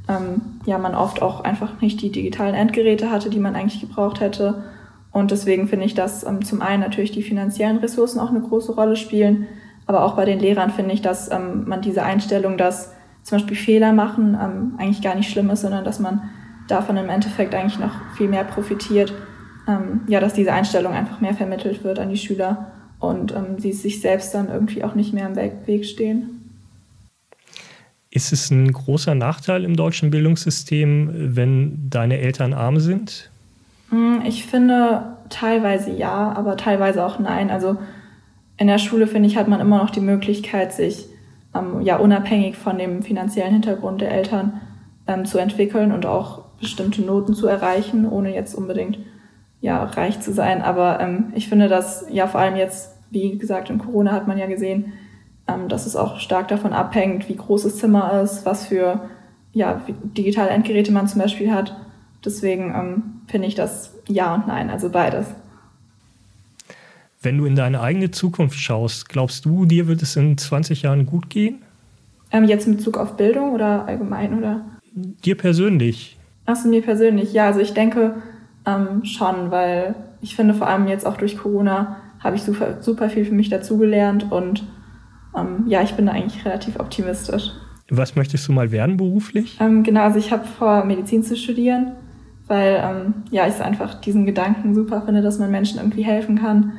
[0.09, 4.21] ähm, ja man oft auch einfach nicht die digitalen Endgeräte hatte, die man eigentlich gebraucht
[4.21, 4.65] hätte.
[5.13, 8.73] Und deswegen finde ich, dass ähm, zum einen natürlich die finanziellen Ressourcen auch eine große
[8.73, 9.47] Rolle spielen,
[9.87, 13.57] aber auch bei den Lehrern finde ich, dass ähm, man diese Einstellung, dass zum Beispiel
[13.57, 16.31] Fehler machen, ähm, eigentlich gar nicht schlimm ist, sondern dass man
[16.69, 19.13] davon im Endeffekt eigentlich noch viel mehr profitiert.
[19.69, 23.73] Ähm, ja, dass diese Einstellung einfach mehr vermittelt wird an die Schüler und ähm, sie
[23.73, 26.43] sich selbst dann irgendwie auch nicht mehr im Weg stehen.
[28.11, 33.31] Ist es ein großer Nachteil im deutschen Bildungssystem, wenn deine Eltern arm sind?
[33.89, 37.51] Hm, ich finde teilweise ja, aber teilweise auch nein.
[37.51, 37.79] Also
[38.63, 41.09] in der Schule, finde ich, hat man immer noch die Möglichkeit, sich
[41.53, 44.61] ähm, ja unabhängig von dem finanziellen Hintergrund der Eltern
[45.09, 49.01] ähm, zu entwickeln und auch bestimmte Noten zu erreichen, ohne jetzt unbedingt
[49.61, 50.63] ja reich zu sein.
[50.63, 54.39] Aber ähm, ich finde, dass ja vor allem jetzt, wie gesagt, in Corona hat man
[54.39, 54.93] ja gesehen,
[55.49, 59.09] ähm, dass es auch stark davon abhängt, wie groß das Zimmer ist, was für
[59.53, 61.77] ja, digitale Endgeräte man zum Beispiel hat.
[62.25, 65.27] Deswegen ähm, finde ich das ja und nein, also beides.
[67.23, 71.07] Wenn du in deine eigene Zukunft schaust, glaubst du, dir wird es in 20 Jahren
[71.07, 71.63] gut gehen?
[72.33, 74.65] Ähm, jetzt in Bezug auf Bildung oder allgemein oder?
[74.93, 76.19] Dir persönlich.
[76.47, 77.33] Achso, mir persönlich.
[77.33, 78.17] Ja, also ich denke
[78.67, 83.09] ähm, schon, weil ich finde vor allem jetzt auch durch Corona habe ich super, super
[83.09, 84.65] viel für mich dazugelernt und
[85.37, 87.51] ähm, ja, ich bin da eigentlich relativ optimistisch.
[87.89, 89.59] Was möchtest du mal werden beruflich?
[89.61, 91.93] Ähm, genau, also ich habe vor, Medizin zu studieren,
[92.49, 96.73] weil ähm, ja, ich einfach diesen Gedanken super finde, dass man Menschen irgendwie helfen kann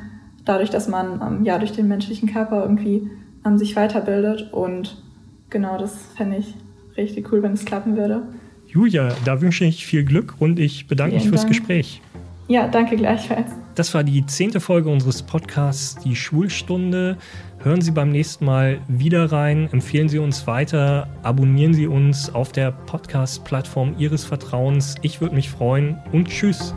[0.44, 3.10] dadurch, dass man ähm, ja durch den menschlichen Körper irgendwie
[3.44, 4.52] ähm, sich weiterbildet.
[4.52, 5.02] Und
[5.50, 6.54] genau, das fände ich
[6.96, 8.22] richtig cool, wenn es klappen würde.
[8.66, 11.54] Julia, da wünsche ich viel Glück und ich bedanke Vielen mich fürs Dank.
[11.54, 12.02] Gespräch.
[12.48, 13.52] Ja, danke gleichfalls.
[13.74, 17.16] Das war die zehnte Folge unseres Podcasts Die Schulstunde.
[17.58, 22.52] Hören Sie beim nächsten Mal wieder rein, empfehlen Sie uns weiter, abonnieren Sie uns auf
[22.52, 24.96] der Podcast-Plattform Ihres Vertrauens.
[25.00, 26.74] Ich würde mich freuen und tschüss.